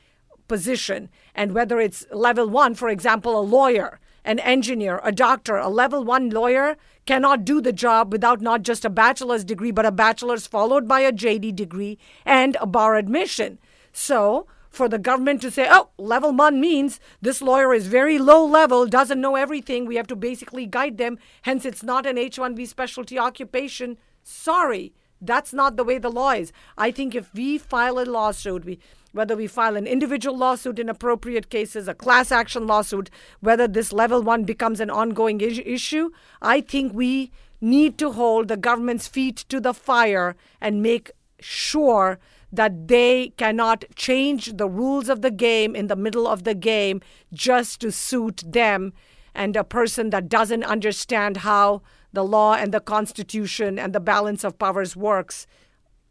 [0.48, 5.70] position and whether it's level one, for example, a lawyer, an engineer, a doctor, a
[5.70, 9.92] level one lawyer cannot do the job without not just a bachelor's degree, but a
[9.92, 13.60] bachelor's followed by a JD degree and a bar admission.
[13.94, 18.46] So, for the government to say, oh, level one means this lawyer is very low
[18.46, 22.38] level, doesn't know everything, we have to basically guide them, hence, it's not an H
[22.38, 23.98] 1B specialty occupation.
[24.22, 26.52] Sorry, that's not the way the law is.
[26.78, 28.80] I think if we file a lawsuit, we
[29.16, 33.94] whether we file an individual lawsuit in appropriate cases, a class action lawsuit, whether this
[33.94, 36.10] level one becomes an ongoing is- issue,
[36.42, 42.20] I think we need to hold the government's feet to the fire and make sure
[42.52, 47.02] that they cannot change the rules of the game in the middle of the game
[47.32, 48.92] just to suit them
[49.34, 54.44] and a person that doesn't understand how the law and the constitution and the balance
[54.44, 55.48] of powers works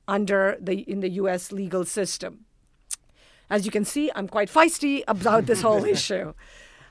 [0.09, 2.45] under the in the US legal system.
[3.51, 6.35] As you can see, I'm quite feisty about this whole issue.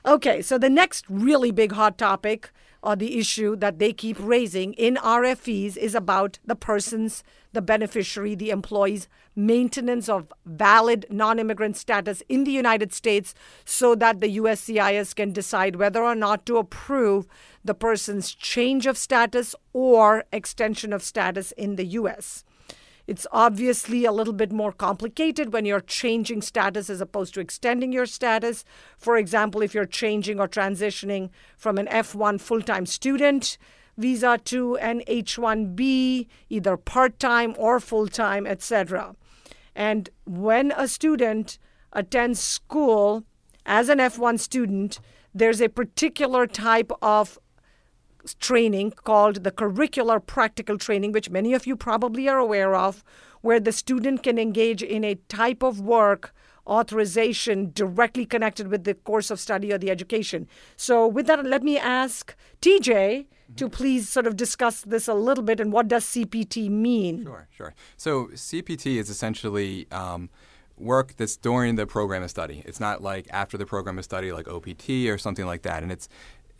[0.06, 2.50] Okay, so the next really big hot topic
[2.82, 8.34] or the issue that they keep raising in RFEs is about the person's, the beneficiary,
[8.34, 14.36] the employee's maintenance of valid non immigrant status in the United States so that the
[14.36, 17.26] USCIS can decide whether or not to approve
[17.64, 22.44] the person's change of status or extension of status in the US.
[23.06, 27.92] It's obviously a little bit more complicated when you're changing status as opposed to extending
[27.92, 28.64] your status.
[28.96, 33.58] For example, if you're changing or transitioning from an F1 full time student
[33.96, 39.14] visa to an H1B, either part time or full time, etc.
[39.74, 41.58] And when a student
[41.92, 43.24] attends school
[43.66, 44.98] as an F1 student,
[45.34, 47.38] there's a particular type of
[48.40, 53.04] training called the curricular practical training, which many of you probably are aware of,
[53.42, 56.32] where the student can engage in a type of work
[56.66, 60.48] authorization directly connected with the course of study or the education.
[60.76, 63.54] So, with that, let me ask TJ mm-hmm.
[63.56, 67.24] to please sort of discuss this a little bit and what does CPT mean?
[67.24, 67.74] Sure, sure.
[67.96, 70.30] So, CPT is essentially um,
[70.78, 72.62] work that's during the program of study.
[72.64, 75.82] It's not like after the program of study, like OPT or something like that.
[75.82, 76.08] And it's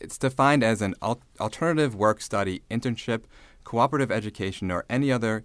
[0.05, 3.23] it's defined as an al- alternative work study, internship,
[3.65, 5.43] cooperative education, or any other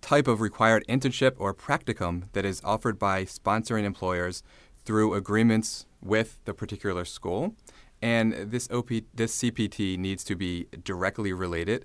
[0.00, 4.42] type of required internship or practicum that is offered by sponsoring employers
[4.84, 7.54] through agreements with the particular school.
[8.00, 11.84] And this OP, this CPT needs to be directly related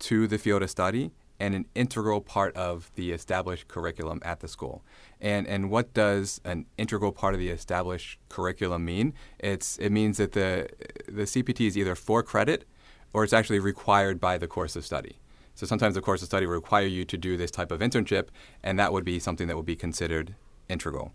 [0.00, 4.48] to the field of study and an integral part of the established curriculum at the
[4.48, 4.84] school.
[5.20, 9.14] And and what does an integral part of the established curriculum mean?
[9.38, 10.68] It's it means that the
[11.06, 12.64] the CPT is either for credit
[13.12, 15.18] or it's actually required by the course of study.
[15.54, 18.28] So sometimes the course of study will require you to do this type of internship,
[18.62, 20.34] and that would be something that would be considered
[20.68, 21.12] integral.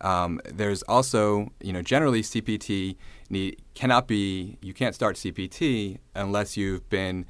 [0.00, 2.96] Um, there's also, you know, generally CPT
[3.30, 7.24] need, cannot be, you can't start CPT unless you've been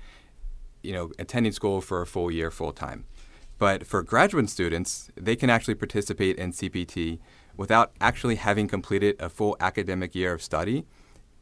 [0.87, 3.05] you know, attending school for a full year full time.
[3.59, 7.19] But for graduate students, they can actually participate in CPT
[7.57, 10.85] without actually having completed a full academic year of study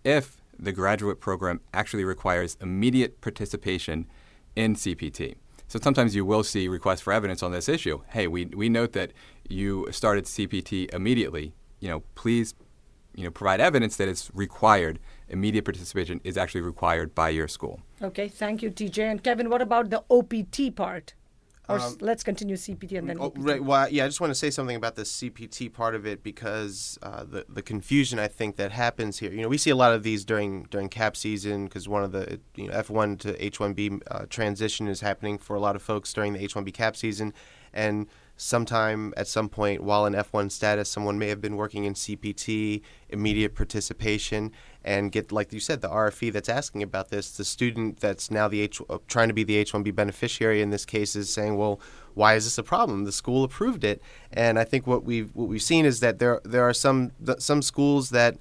[0.04, 4.07] if the graduate program actually requires immediate participation
[4.54, 5.35] in CPT.
[5.66, 8.02] So sometimes you will see requests for evidence on this issue.
[8.11, 9.12] Hey, we, we note that
[9.48, 11.54] you started CPT immediately.
[11.80, 12.54] You know, please
[13.14, 17.80] you know, provide evidence that it's required, immediate participation is actually required by your school.
[18.02, 19.10] Okay, thank you, TJ.
[19.10, 21.14] And Kevin, what about the OPT part?
[21.66, 23.16] Or um, let's continue CPT and then.
[23.18, 23.62] Oh, right.
[23.62, 26.98] Well, yeah, I just want to say something about the CPT part of it because
[27.02, 29.32] uh, the the confusion I think that happens here.
[29.32, 32.12] You know, we see a lot of these during during cap season because one of
[32.12, 36.12] the you know F1 to H1B uh, transition is happening for a lot of folks
[36.12, 37.32] during the H1B cap season,
[37.72, 41.94] and sometime at some point while in F1 status, someone may have been working in
[41.94, 44.50] CPT, immediate participation,
[44.84, 47.30] and get, like you said, the RFE that's asking about this.
[47.30, 50.84] The student that's now the H, uh, trying to be the H1B beneficiary in this
[50.84, 51.80] case is saying, well,
[52.14, 53.04] why is this a problem?
[53.04, 56.40] The school approved it, and I think what we've what we've seen is that there
[56.44, 58.36] there are some some schools that.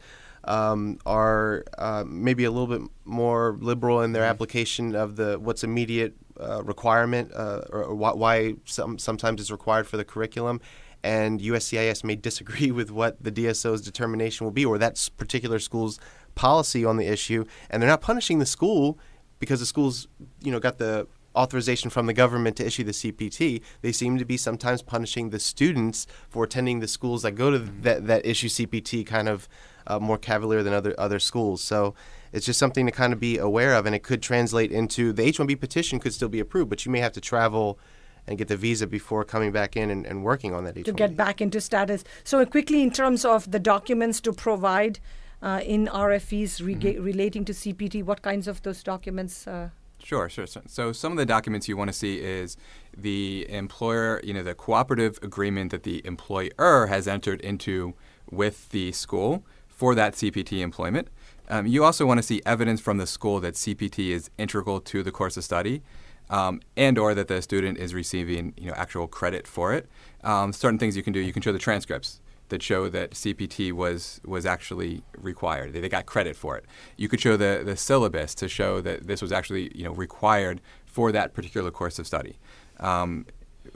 [0.45, 4.31] Um, are uh, maybe a little bit more liberal in their mm-hmm.
[4.31, 9.87] application of the what's immediate uh, requirement uh, or, or, why some, sometimes it's required
[9.87, 10.61] for the curriculum.
[11.03, 15.99] And USCIS may disagree with what the DSO's determination will be or that particular school's
[16.35, 17.45] policy on the issue.
[17.69, 18.97] And they're not punishing the school
[19.39, 20.07] because the school's
[20.41, 24.25] you know got the authorization from the government to issue the CPT, they seem to
[24.25, 27.81] be sometimes punishing the students for attending the schools that go to mm-hmm.
[27.81, 29.47] that, that issue CPT kind of
[29.87, 31.61] uh, more cavalier than other other schools.
[31.61, 31.93] So
[32.33, 35.23] it's just something to kind of be aware of, and it could translate into the
[35.23, 37.79] H-1B petition could still be approved, but you may have to travel
[38.25, 40.85] and get the visa before coming back in and, and working on that H-1B.
[40.85, 42.03] To get back into status.
[42.23, 44.99] So quickly, in terms of the documents to provide
[45.41, 47.03] uh, in RFEs re- mm-hmm.
[47.03, 49.47] relating to CPT, what kinds of those documents?
[49.47, 49.69] Uh,
[50.03, 50.45] Sure, sure.
[50.45, 52.57] So, so, some of the documents you want to see is
[52.95, 57.93] the employer, you know, the cooperative agreement that the employer has entered into
[58.29, 61.07] with the school for that CPT employment.
[61.53, 65.03] Um, you also want to see evidence from the school that CPT is integral to
[65.03, 65.83] the course of study,
[66.31, 69.87] um, and or that the student is receiving you know actual credit for it.
[70.23, 71.19] Um, certain things you can do.
[71.19, 75.73] You can show the transcripts that show that CPT was was actually required.
[75.73, 76.65] They, they got credit for it.
[76.97, 80.59] You could show the the syllabus to show that this was actually you know required
[80.87, 82.39] for that particular course of study.
[82.79, 83.27] Um,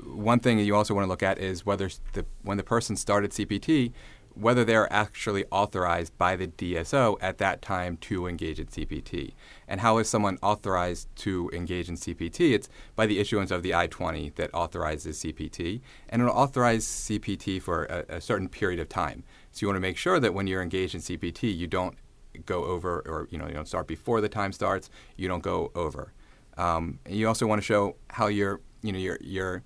[0.03, 3.31] one thing you also want to look at is whether the, when the person started
[3.31, 3.93] CPT,
[4.39, 9.33] whether they're actually authorized by the DSO at that time to engage in CPT.
[9.67, 12.53] And how is someone authorized to engage in CPT?
[12.53, 17.61] It's by the issuance of the I 20 that authorizes CPT, and it'll authorize CPT
[17.61, 19.23] for a, a, certain period of time.
[19.51, 21.97] So you want to make sure that when you're engaged in CPT, you don't
[22.45, 24.89] go over, or you know, you don't start before the time starts.
[25.15, 26.13] You don't go over.
[26.57, 29.63] Um, you also want to show how your, you know, your your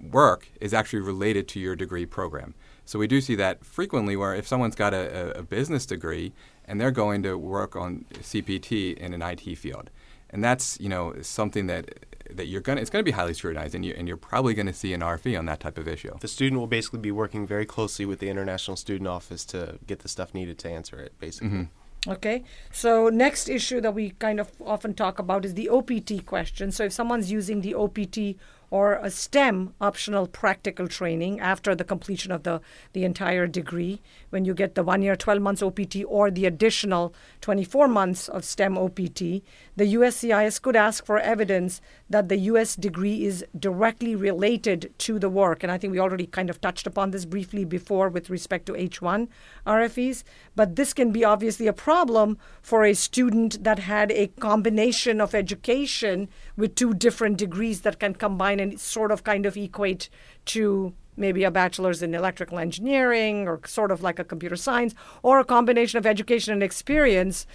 [0.00, 2.54] work is actually related to your degree program.
[2.88, 6.32] So we do see that frequently where if someone's got a, a business degree
[6.64, 9.90] and they're going to work on CPT in an IT field,
[10.30, 13.34] and that's you know something that that you're going to it's going to be highly
[13.34, 15.86] scrutinized and, you, and you're probably going to see an RFE on that type of
[15.86, 16.16] issue.
[16.18, 19.98] The student will basically be working very closely with the International Student Office to get
[19.98, 21.48] the stuff needed to answer it, basically.
[21.50, 22.10] Mm-hmm.
[22.10, 26.72] Okay, so next issue that we kind of often talk about is the OPT question.
[26.72, 28.40] So if someone's using the OPT
[28.70, 32.60] or a STEM optional practical training after the completion of the,
[32.92, 34.00] the entire degree,
[34.30, 38.44] when you get the one year, 12 months OPT, or the additional 24 months of
[38.44, 39.42] STEM OPT,
[39.76, 45.28] the USCIS could ask for evidence that the US degree is directly related to the
[45.28, 45.62] work.
[45.62, 48.72] And I think we already kind of touched upon this briefly before with respect to
[48.72, 49.28] H1
[49.66, 50.24] RFEs.
[50.54, 55.34] But this can be obviously a problem for a student that had a combination of
[55.34, 60.08] education with two different degrees that can combine and sort of kind of equate
[60.46, 65.40] to maybe a bachelor's in electrical engineering or sort of like a computer science or
[65.40, 67.46] a combination of education and experience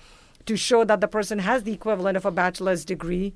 [0.46, 3.34] to show that the person has the equivalent of a bachelor's degree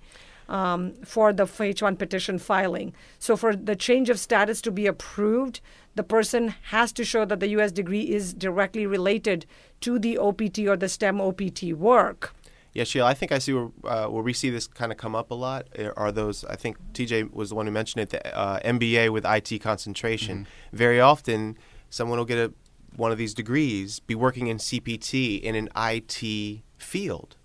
[0.49, 2.93] um, for the H1 petition filing.
[3.19, 5.61] So, for the change of status to be approved,
[5.95, 7.71] the person has to show that the U.S.
[7.71, 9.45] degree is directly related
[9.81, 12.33] to the OPT or the STEM OPT work.
[12.73, 15.15] Yeah, Sheila, I think I see where, uh, where we see this kind of come
[15.15, 18.37] up a lot are those, I think TJ was the one who mentioned it, the
[18.37, 20.39] uh, MBA with IT concentration.
[20.39, 20.77] Mm-hmm.
[20.77, 21.57] Very often,
[21.89, 22.53] someone will get a,
[22.95, 27.35] one of these degrees, be working in CPT in an IT field,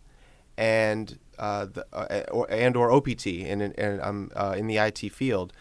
[0.56, 4.98] and uh, the, uh, or, and or OPT in, in, um, uh, in the IT
[5.12, 5.52] field.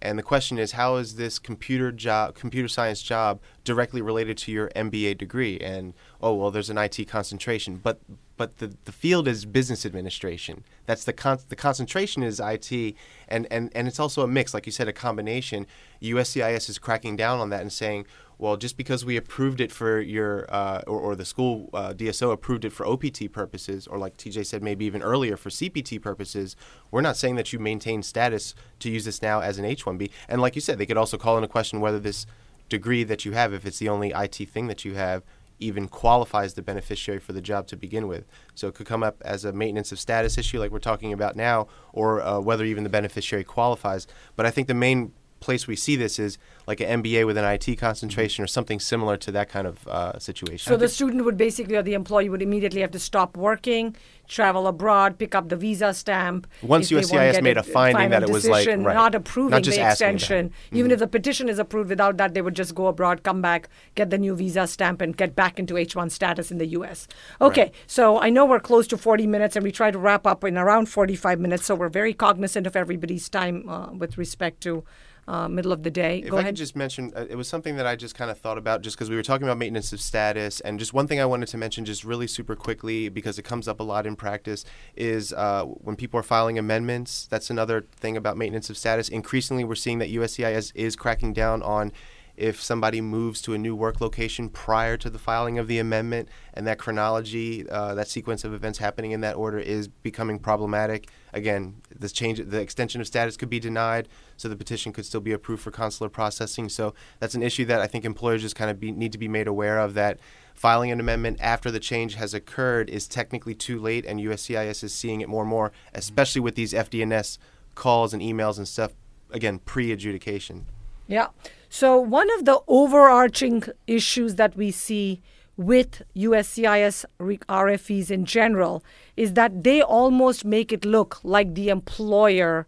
[0.00, 4.52] And the question is, how is this computer job, computer science job, directly related to
[4.52, 5.58] your MBA degree?
[5.58, 8.00] And oh well, there's an IT concentration, but
[8.38, 10.64] but the, the field is business administration.
[10.86, 12.94] That's the con- the concentration is IT,
[13.28, 15.66] and, and and it's also a mix, like you said, a combination.
[16.00, 18.06] USCIS is cracking down on that and saying,
[18.38, 22.32] well, just because we approved it for your, uh, or, or, the school uh, DSO
[22.32, 26.54] approved it for OPT purposes, or like TJ said, maybe even earlier for CPT purposes,
[26.92, 30.10] we're not saying that you maintain status to use this now as an H1B.
[30.28, 32.26] And like you said, they could also call into question whether this
[32.68, 35.24] degree that you have, if it's the only IT thing that you have,
[35.60, 38.24] even qualifies the beneficiary for the job to begin with.
[38.54, 41.36] So it could come up as a maintenance of status issue, like we're talking about
[41.36, 44.06] now, or uh, whether even the beneficiary qualifies.
[44.36, 47.44] But I think the main place we see this is like an MBA with an
[47.44, 50.70] IT concentration or something similar to that kind of uh, situation.
[50.70, 53.96] So the student would basically, or the employee would immediately have to stop working,
[54.28, 56.46] travel abroad, pick up the visa stamp.
[56.62, 59.88] Once USCIS made a, a finding that it was like right, not approving not the
[59.88, 60.76] extension, mm-hmm.
[60.76, 63.68] even if the petition is approved without that, they would just go abroad, come back,
[63.94, 67.08] get the new visa stamp, and get back into H1 status in the U.S.
[67.40, 67.74] Okay, right.
[67.86, 70.58] so I know we're close to 40 minutes, and we try to wrap up in
[70.58, 74.84] around 45 minutes, so we're very cognizant of everybody's time uh, with respect to
[75.28, 76.20] uh, middle of the day.
[76.20, 76.54] If Go I ahead.
[76.54, 78.96] could just mention, uh, it was something that I just kind of thought about just
[78.96, 80.60] because we were talking about maintenance of status.
[80.60, 83.68] And just one thing I wanted to mention, just really super quickly, because it comes
[83.68, 84.64] up a lot in practice,
[84.96, 87.28] is uh, when people are filing amendments.
[87.30, 89.08] That's another thing about maintenance of status.
[89.08, 91.92] Increasingly, we're seeing that USCIS is cracking down on
[92.38, 96.28] if somebody moves to a new work location prior to the filing of the amendment,
[96.54, 101.10] and that chronology, uh, that sequence of events happening in that order is becoming problematic.
[101.32, 105.20] Again, this change, the extension of status could be denied, so the petition could still
[105.20, 106.68] be approved for consular processing.
[106.68, 109.28] So that's an issue that I think employers just kind of be, need to be
[109.28, 110.18] made aware of that
[110.54, 114.94] filing an amendment after the change has occurred is technically too late, and USCIS is
[114.94, 117.38] seeing it more and more, especially with these FDNS
[117.74, 118.92] calls and emails and stuff.
[119.30, 120.66] Again, pre-adjudication.
[121.08, 121.28] Yeah.
[121.70, 125.20] So, one of the overarching issues that we see
[125.56, 128.84] with USCIS RFEs in general
[129.16, 132.66] is that they almost make it look like the employer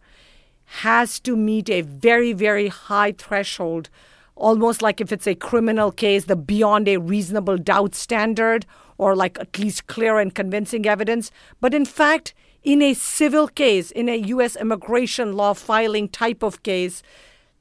[0.64, 3.90] has to meet a very, very high threshold,
[4.34, 8.66] almost like if it's a criminal case, the beyond a reasonable doubt standard,
[8.98, 11.30] or like at least clear and convincing evidence.
[11.60, 14.56] But in fact, in a civil case, in a U.S.
[14.56, 17.02] immigration law filing type of case,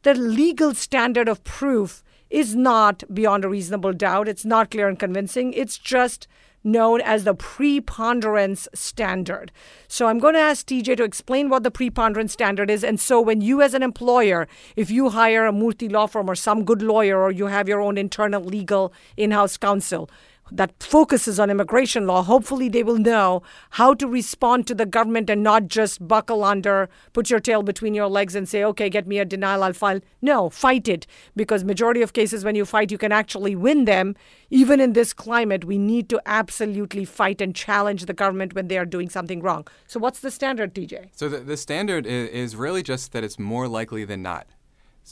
[0.04, 4.28] the legal standard of proof is not beyond a reasonable doubt.
[4.28, 5.54] It's not clear and convincing.
[5.54, 6.28] It's just
[6.64, 9.52] known as the preponderance standard.
[9.88, 12.84] So I'm going to ask TJ to explain what the preponderance standard is.
[12.84, 16.36] And so when you, as an employer, if you hire a Murthy law firm or
[16.36, 20.10] some good lawyer, or you have your own internal legal in house counsel,
[20.52, 23.42] that focuses on immigration law, hopefully they will know
[23.72, 27.94] how to respond to the government and not just buckle under, put your tail between
[27.94, 30.00] your legs and say, okay, get me a denial, I'll file.
[30.22, 31.06] No, fight it.
[31.36, 34.16] Because majority of cases when you fight, you can actually win them.
[34.50, 38.78] Even in this climate, we need to absolutely fight and challenge the government when they
[38.78, 39.68] are doing something wrong.
[39.88, 41.10] So what's the standard, TJ?
[41.16, 44.48] So the, the standard is, is really just that it's more likely than not.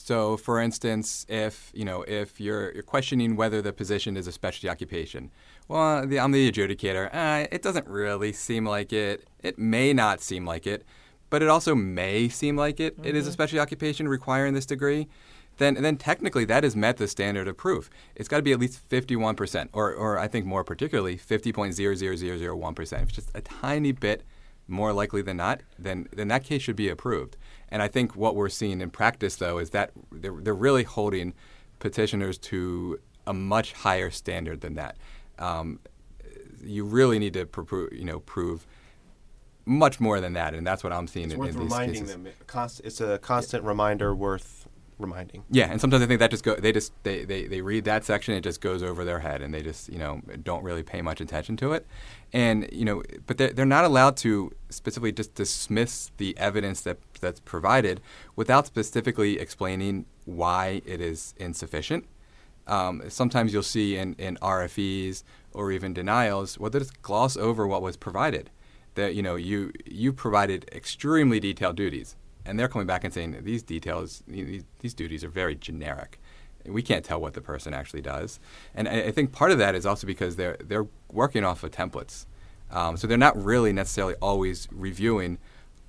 [0.06, 4.32] So, for instance, if you know if you're, you're questioning whether the position is a
[4.32, 5.32] specialty occupation,
[5.68, 7.10] well, the, I'm the adjudicator.
[7.14, 9.28] Uh, it doesn't really seem like it.
[9.42, 10.86] It may not seem like it,
[11.30, 12.96] but it also may seem like it.
[12.96, 13.06] Mm-hmm.
[13.06, 13.34] it is a mm-hmm.
[13.34, 15.08] specialty occupation requiring this degree.
[15.58, 17.90] Then, then technically that has met the standard of proof.
[18.16, 22.80] It's got to be at least 51%, or, or I think more particularly 50.00001%.
[22.80, 24.24] If it's just a tiny bit
[24.68, 27.36] more likely than not, then, then that case should be approved.
[27.70, 31.34] And I think what we're seeing in practice, though, is that they're, they're really holding
[31.80, 34.98] petitioners to a much higher standard than that.
[35.38, 35.80] Um,
[36.64, 38.66] you really need to pro- you know prove
[39.66, 42.02] much more than that, and that's what I'm seeing it's in, worth in these reminding
[42.06, 42.12] cases.
[42.12, 42.28] them.
[42.84, 43.70] It's a constant yeah.
[43.70, 44.67] reminder worth
[45.00, 45.44] reminding.
[45.50, 48.04] Yeah, and sometimes I think that just go they just they, they, they read that
[48.06, 51.02] section it just goes over their head and they just you know don't really pay
[51.02, 51.86] much attention to it,
[52.34, 56.98] and you know but they're, they're not allowed to specifically just dismiss the evidence that
[57.22, 58.02] that's provided
[58.36, 62.06] without specifically explaining why it is insufficient.
[62.68, 65.24] Um, sometimes you'll see in, in RFEs
[65.54, 68.50] or even denials, well, they just gloss over what was provided.
[68.96, 72.16] That you know you you provided extremely detailed duties
[72.48, 76.20] and they're coming back and saying these details, these, duties are very generic.
[76.66, 78.40] We can't tell what the person actually does,
[78.76, 82.26] and I, think part of that is also because they're they're working off of templates,
[82.72, 85.38] um, so they're not really necessarily always reviewing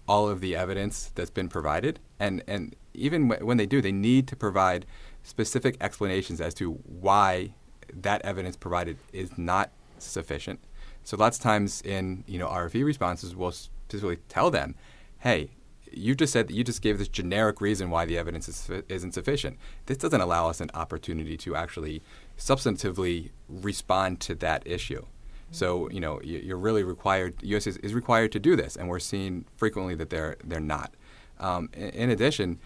[0.07, 4.29] all of the evidence that's been provided, and and even when they do, they need
[4.29, 4.87] to provide
[5.23, 7.55] specific explanations as to why
[7.93, 10.61] that evidence provided is not sufficient.
[11.05, 14.75] So lots of times in you know RFE responses, we'll specifically tell them,
[15.21, 15.51] hey,
[15.93, 19.13] you just said that you just gave this generic reason why the evidence is, isn't
[19.13, 19.59] sufficient.
[19.87, 22.03] This doesn't allow us an opportunity to actually
[22.37, 25.05] substantively respond to that issue.
[25.51, 27.35] So you know you're really required.
[27.43, 27.67] U.S.
[27.67, 30.93] is, is required to do this, and we're seeing frequently that they're they're not.
[31.41, 32.59] Um, in, addition,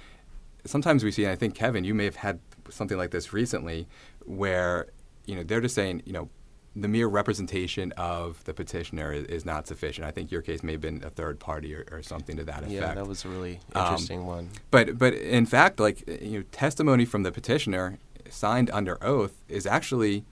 [0.65, 3.87] sometimes we see, and I think Kevin, you may have had something like this recently,
[4.25, 4.89] where
[5.27, 6.29] you know they're just saying, you know,
[6.75, 10.07] the mere representation of the petitioner is, is, not sufficient.
[10.07, 12.59] I think your case may have been a third party or, or something to that
[12.59, 12.73] effect.
[12.73, 14.51] Yeah, that was a really um, interesting um, one.
[14.71, 17.99] But but in fact, like you know, testimony from the petitioner
[18.31, 20.25] signed under oath is actually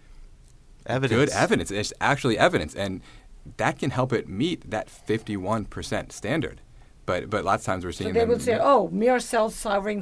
[0.86, 1.18] evidence.
[1.18, 1.70] good evidence.
[1.70, 3.02] It's actually evidence, and
[3.56, 6.60] that can help it meet that 51% standard.
[7.10, 10.00] But but lots of times we're seeing so they them, would say, oh, mere self-sovereign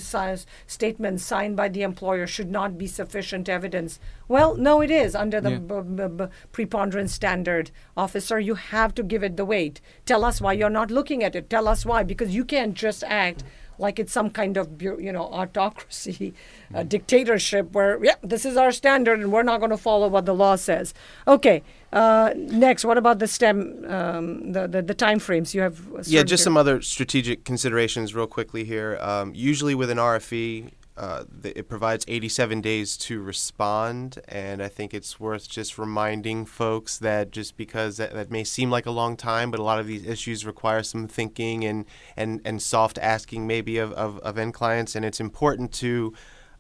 [0.67, 3.99] statements signed by the employer should not be sufficient evidence.
[4.29, 5.57] Well, no, it is under the yeah.
[5.57, 7.71] b- b- b- preponderance standard.
[7.97, 9.81] Officer, you have to give it the weight.
[10.05, 11.49] Tell us why you're not looking at it.
[11.49, 13.43] Tell us why, because you can't just act
[13.79, 16.35] like it's some kind of you know autocracy,
[16.75, 20.27] uh, dictatorship where yeah this is our standard and we're not going to follow what
[20.27, 20.93] the law says.
[21.27, 25.81] Okay, uh, next, what about the STEM um, the, the the time frames you have?
[26.05, 26.45] Yeah, just here?
[26.45, 28.99] some other strategic considerations real quickly here.
[29.01, 34.93] Um, usually with an RFE, uh, it provides 87 days to respond, and I think
[34.93, 39.17] it's worth just reminding folks that just because that, that, may seem like a long
[39.17, 41.87] time, but a lot of these issues require some thinking and
[42.17, 46.13] and, and soft asking maybe of, of, of end clients, and it's important to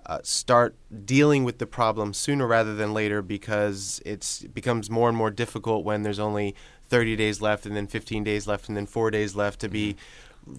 [0.08, 5.08] uh, start dealing with the problem sooner rather than later because it's it becomes more
[5.08, 6.54] and more difficult when there's only
[6.88, 9.92] 30 days left and then 15 days left and then four days left to be
[9.92, 10.00] mm-hmm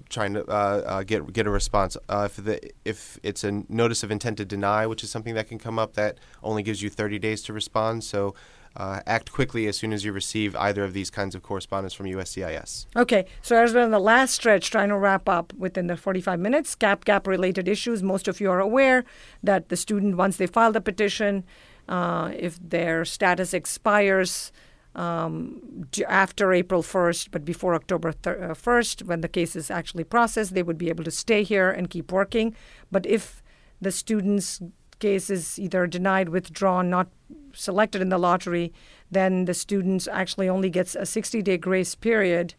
[0.09, 1.97] trying to uh, uh, get get a response.
[2.07, 5.47] Uh, if the if it's a notice of intent to deny, which is something that
[5.47, 8.03] can come up, that only gives you 30 days to respond.
[8.03, 8.35] So.
[8.79, 12.05] Uh, act quickly as soon as you receive either of these kinds of correspondence from
[12.05, 12.85] USCIS.
[12.95, 16.39] Okay, so as we're in the last stretch, trying to wrap up within the 45
[16.39, 18.01] minutes, gap gap related issues.
[18.01, 19.03] Most of you are aware
[19.43, 21.43] that the student, once they file the petition,
[21.89, 24.53] uh, if their status expires,
[24.95, 30.05] um, after April 1st, but before October thir- uh, 1st, when the case is actually
[30.05, 32.55] processed, they would be able to stay here and keep working.
[32.91, 33.43] But if
[33.81, 34.61] the student's
[34.99, 37.07] case is either denied, withdrawn, not
[37.53, 38.73] selected in the lottery,
[39.09, 42.55] then the student actually only gets a 60 day grace period.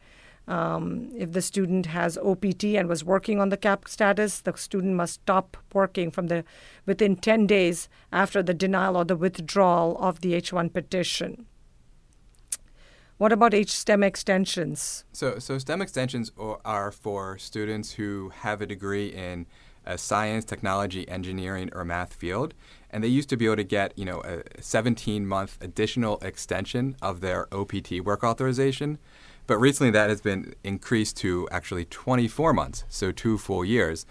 [0.48, 4.94] Um, if the student has OPT and was working on the CAP status, the student
[4.94, 6.44] must stop working from the
[6.86, 11.46] within 10 days after the denial or the withdrawal of the H1 petition.
[13.18, 15.04] What about H-STEM extensions?
[15.12, 16.32] So, so STEM extensions
[16.64, 19.46] are for students who have a degree in
[19.86, 22.54] a science, technology, engineering, or math field,
[22.90, 27.20] and they used to be able to get, you know, a 17-month additional extension of
[27.20, 28.98] their OPT work authorization.
[29.46, 34.06] But recently, that has been increased to actually 24 months, so two full years.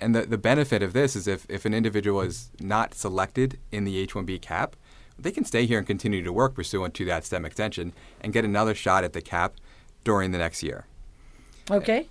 [0.00, 3.84] And the, the benefit of this is if, if an individual is not selected in
[3.84, 4.76] the H 1B cap,
[5.18, 8.44] they can stay here and continue to work pursuant to that STEM extension and get
[8.44, 9.54] another shot at the cap
[10.02, 10.86] during the next year.
[11.70, 12.08] Okay.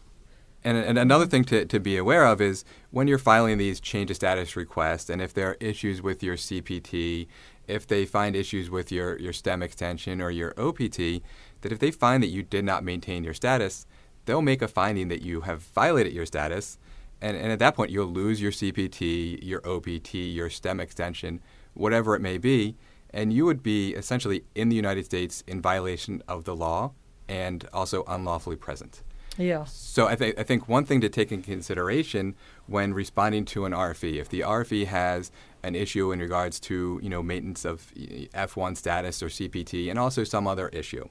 [0.63, 4.09] And, and another thing to, to be aware of is when you're filing these change
[4.09, 7.27] of status requests, and if there are issues with your CPT,
[7.67, 11.21] if they find issues with your, your STEM extension or your OPT,
[11.61, 13.85] that if they find that you did not maintain your status,
[14.25, 16.77] they'll make a finding that you have violated your status.
[17.21, 21.41] And, and at that point, you'll lose your CPT, your OPT, your STEM extension,
[21.73, 22.75] whatever it may be.
[23.09, 26.93] And you would be essentially in the United States in violation of the law
[27.27, 29.03] and also unlawfully present.
[29.37, 29.63] Yeah.
[29.65, 32.35] So I, th- I think one thing to take in consideration
[32.67, 35.31] when responding to an RFE, if the RFE has
[35.63, 40.23] an issue in regards to you know maintenance of F1 status or CPT, and also
[40.23, 41.07] some other issue,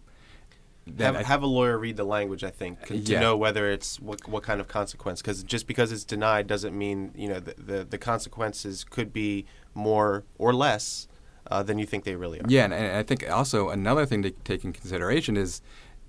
[0.98, 2.44] have, th- have, a lawyer read the language.
[2.44, 3.20] I think to yeah.
[3.20, 5.20] know whether it's what, what kind of consequence.
[5.20, 9.46] Because just because it's denied doesn't mean you know the, the, the consequences could be
[9.74, 11.08] more or less
[11.50, 12.46] uh, than you think they really are.
[12.48, 15.60] Yeah, and, and I think also another thing to take in consideration is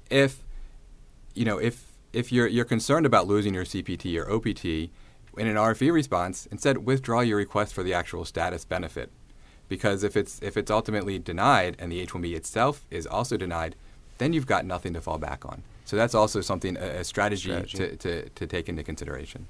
[0.10, 0.44] if
[1.34, 4.92] you know if if you're you're concerned about losing your CPT or OPT
[5.38, 9.12] in an RFE response, instead withdraw your request for the actual status benefit.
[9.68, 13.76] Because if it's if it's ultimately denied and the H-1B itself is also denied,
[14.20, 15.64] then you've got nothing to fall back on.
[15.86, 17.78] So that's also something a, a strategy, strategy.
[17.78, 19.48] To, to, to take into consideration.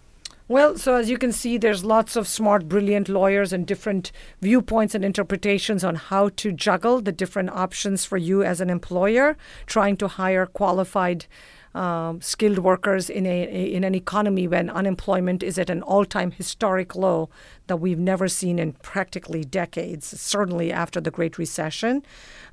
[0.50, 4.12] Well, so as you can see, there's lots of smart, brilliant lawyers and different
[4.42, 9.38] viewpoints and interpretations on how to juggle the different options for you as an employer,
[9.68, 11.28] trying to hire qualified
[11.76, 16.96] um, skilled workers in a, in an economy when unemployment is at an all-time historic
[16.96, 17.30] low
[17.68, 22.04] that we've never seen in practically decades, certainly after the Great Recession.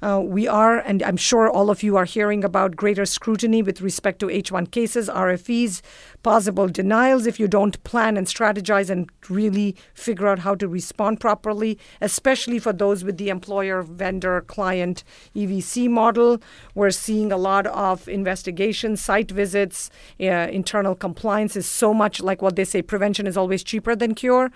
[0.03, 3.81] Uh, we are, and I'm sure all of you are hearing about greater scrutiny with
[3.81, 5.83] respect to H1 cases, RFEs,
[6.23, 11.21] possible denials if you don't plan and strategize and really figure out how to respond
[11.21, 15.05] properly, especially for those with the employer vendor client
[15.35, 16.41] EVC model.
[16.75, 19.91] We're seeing a lot of investigations, site visits,
[20.21, 24.15] uh, internal compliance is so much like what they say prevention is always cheaper than
[24.15, 24.47] cure.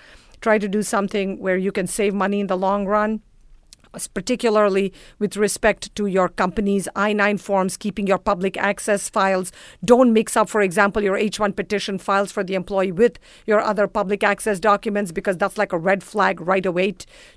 [0.40, 3.20] Try to do something where you can save money in the long run
[4.12, 9.52] particularly with respect to your company's I 9 forms, keeping your public access files.
[9.84, 13.60] Don't mix up, for example, your H 1 petition files for the employee with your
[13.60, 16.94] other public access documents because that's like a red flag right away,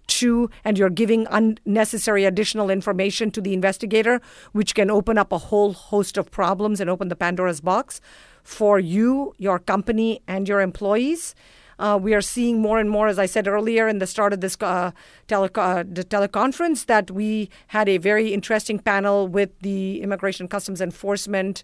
[0.07, 0.49] too.
[0.63, 5.73] And you're giving unnecessary additional information to the investigator, which can open up a whole
[5.73, 8.01] host of problems and open the Pandora's box
[8.43, 11.35] for you, your company, and your employees.
[11.79, 14.41] Uh, we are seeing more and more, as I said earlier in the start of
[14.41, 14.91] this uh,
[15.27, 21.63] tele- uh, teleconference, that we had a very interesting panel with the Immigration Customs Enforcement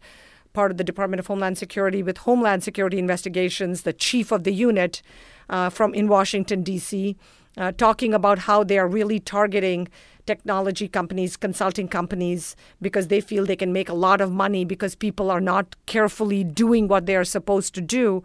[0.54, 4.54] part of the Department of Homeland Security with Homeland Security Investigations, the chief of the
[4.54, 5.02] unit
[5.50, 7.18] uh, from in Washington D.C.,
[7.56, 9.88] uh, talking about how they are really targeting
[10.26, 14.96] technology companies, consulting companies, because they feel they can make a lot of money because
[14.96, 18.24] people are not carefully doing what they are supposed to do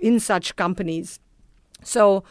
[0.00, 1.20] in such companies.
[1.82, 2.24] So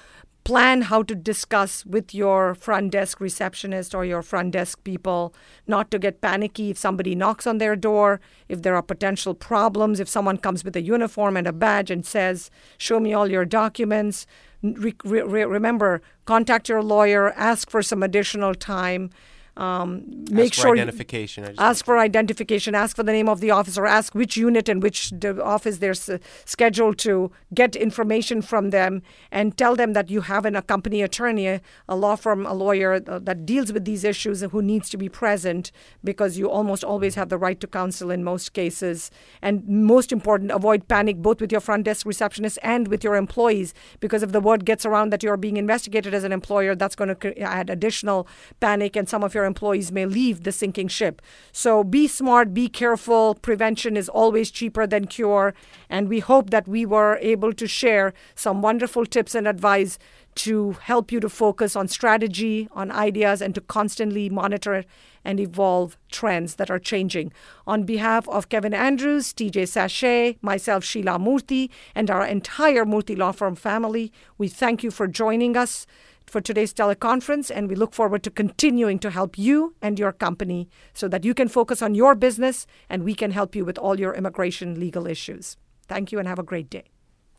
[0.46, 5.34] plan how to discuss with your front desk receptionist or your front desk people
[5.66, 10.00] not to get panicky if somebody knocks on their door if there are potential problems
[10.00, 13.43] if someone comes with a uniform and a badge and says show me all your
[13.43, 14.28] documents
[14.62, 19.10] re- re- remember contact your lawyer ask for some additional time
[19.58, 21.56] um, make ask sure identification.
[21.58, 22.76] ask for identification.
[22.76, 23.86] Ask for the name of the officer.
[23.86, 26.10] Ask which unit and which office they're s-
[26.45, 29.01] scheduled to get information from them,
[29.32, 33.20] and tell them that you have an company attorney, a law firm, a lawyer uh,
[33.20, 35.72] that deals with these issues and who needs to be present
[36.03, 39.12] because you almost always have the right to counsel in most cases.
[39.41, 43.74] And most important, avoid panic both with your front desk receptionist and with your employees
[43.99, 47.16] because if the word gets around that you're being investigated as an employer, that's going
[47.16, 48.28] to add additional
[48.60, 51.22] panic, and some of your employees may leave the sinking ship.
[51.52, 53.36] So be smart, be careful.
[53.36, 55.54] Prevention is always cheaper than cure.
[55.89, 59.98] And we hope that we were able to share some wonderful tips and advice
[60.36, 64.84] to help you to focus on strategy, on ideas, and to constantly monitor
[65.24, 67.32] and evolve trends that are changing.
[67.66, 73.32] On behalf of Kevin Andrews, TJ Sachet, myself, Sheila Murthy, and our entire Murthy Law
[73.32, 75.88] Firm family, we thank you for joining us
[76.26, 80.69] for today's teleconference, and we look forward to continuing to help you and your company
[80.93, 83.99] so that you can focus on your business and we can help you with all
[83.99, 85.57] your immigration legal issues.
[85.88, 86.95] Thank you and have a great day.